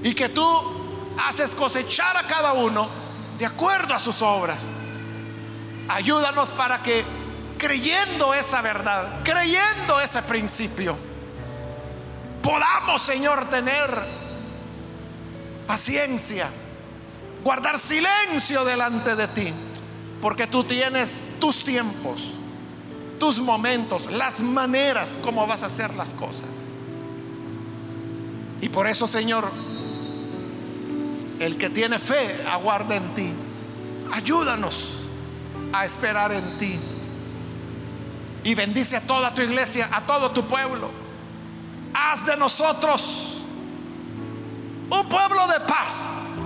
y 0.03 0.13
que 0.13 0.29
tú 0.29 0.84
haces 1.17 1.55
cosechar 1.55 2.17
a 2.17 2.23
cada 2.23 2.53
uno 2.53 2.89
de 3.37 3.45
acuerdo 3.45 3.93
a 3.93 3.99
sus 3.99 4.21
obras. 4.21 4.73
Ayúdanos 5.87 6.49
para 6.51 6.81
que 6.81 7.03
creyendo 7.57 8.33
esa 8.33 8.61
verdad, 8.61 9.23
creyendo 9.23 9.99
ese 9.99 10.21
principio, 10.23 10.95
podamos, 12.41 13.01
Señor, 13.01 13.49
tener 13.49 14.05
paciencia, 15.67 16.49
guardar 17.43 17.79
silencio 17.79 18.65
delante 18.65 19.15
de 19.15 19.27
ti, 19.29 19.53
porque 20.21 20.47
tú 20.47 20.63
tienes 20.63 21.25
tus 21.39 21.63
tiempos, 21.63 22.23
tus 23.19 23.39
momentos, 23.39 24.11
las 24.11 24.41
maneras 24.41 25.17
como 25.23 25.45
vas 25.47 25.63
a 25.63 25.67
hacer 25.67 25.93
las 25.93 26.13
cosas. 26.13 26.69
Y 28.61 28.69
por 28.69 28.87
eso, 28.87 29.07
Señor, 29.07 29.51
el 31.39 31.57
que 31.57 31.69
tiene 31.69 31.99
fe 31.99 32.45
aguarda 32.49 32.95
en 32.95 33.13
ti. 33.13 33.33
Ayúdanos 34.13 35.07
a 35.73 35.85
esperar 35.85 36.31
en 36.31 36.57
ti. 36.57 36.79
Y 38.43 38.53
bendice 38.55 38.97
a 38.97 39.01
toda 39.01 39.33
tu 39.33 39.41
iglesia, 39.41 39.89
a 39.91 40.01
todo 40.01 40.31
tu 40.31 40.47
pueblo. 40.47 40.89
Haz 41.93 42.25
de 42.25 42.37
nosotros 42.37 43.45
un 44.89 45.09
pueblo 45.09 45.47
de 45.47 45.59
paz. 45.61 46.45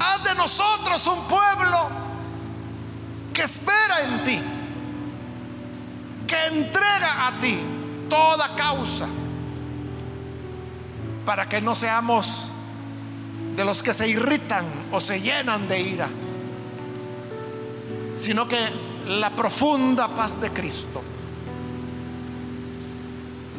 Haz 0.00 0.24
de 0.24 0.34
nosotros 0.34 1.06
un 1.06 1.24
pueblo 1.28 2.02
que 3.32 3.42
espera 3.42 4.02
en 4.02 4.24
ti, 4.24 4.40
que 6.26 6.46
entrega 6.46 7.28
a 7.28 7.40
ti 7.40 7.60
toda 8.08 8.54
causa, 8.56 9.06
para 11.24 11.48
que 11.48 11.60
no 11.60 11.74
seamos 11.74 12.51
de 13.56 13.64
los 13.64 13.82
que 13.82 13.92
se 13.92 14.08
irritan 14.08 14.66
o 14.90 15.00
se 15.00 15.20
llenan 15.20 15.68
de 15.68 15.80
ira, 15.80 16.08
sino 18.14 18.48
que 18.48 18.58
la 19.06 19.30
profunda 19.30 20.08
paz 20.14 20.40
de 20.40 20.50
Cristo 20.50 21.02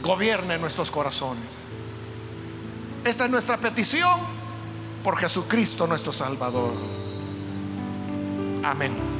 gobierne 0.02 0.58
nuestros 0.58 0.92
corazones. 0.92 1.60
Esta 3.04 3.26
es 3.26 3.32
nuestra 3.32 3.58
petición 3.58 4.20
por 5.04 5.18
Jesucristo 5.18 5.88
nuestro 5.88 6.12
Salvador. 6.12 6.74
Amén. 8.64 9.13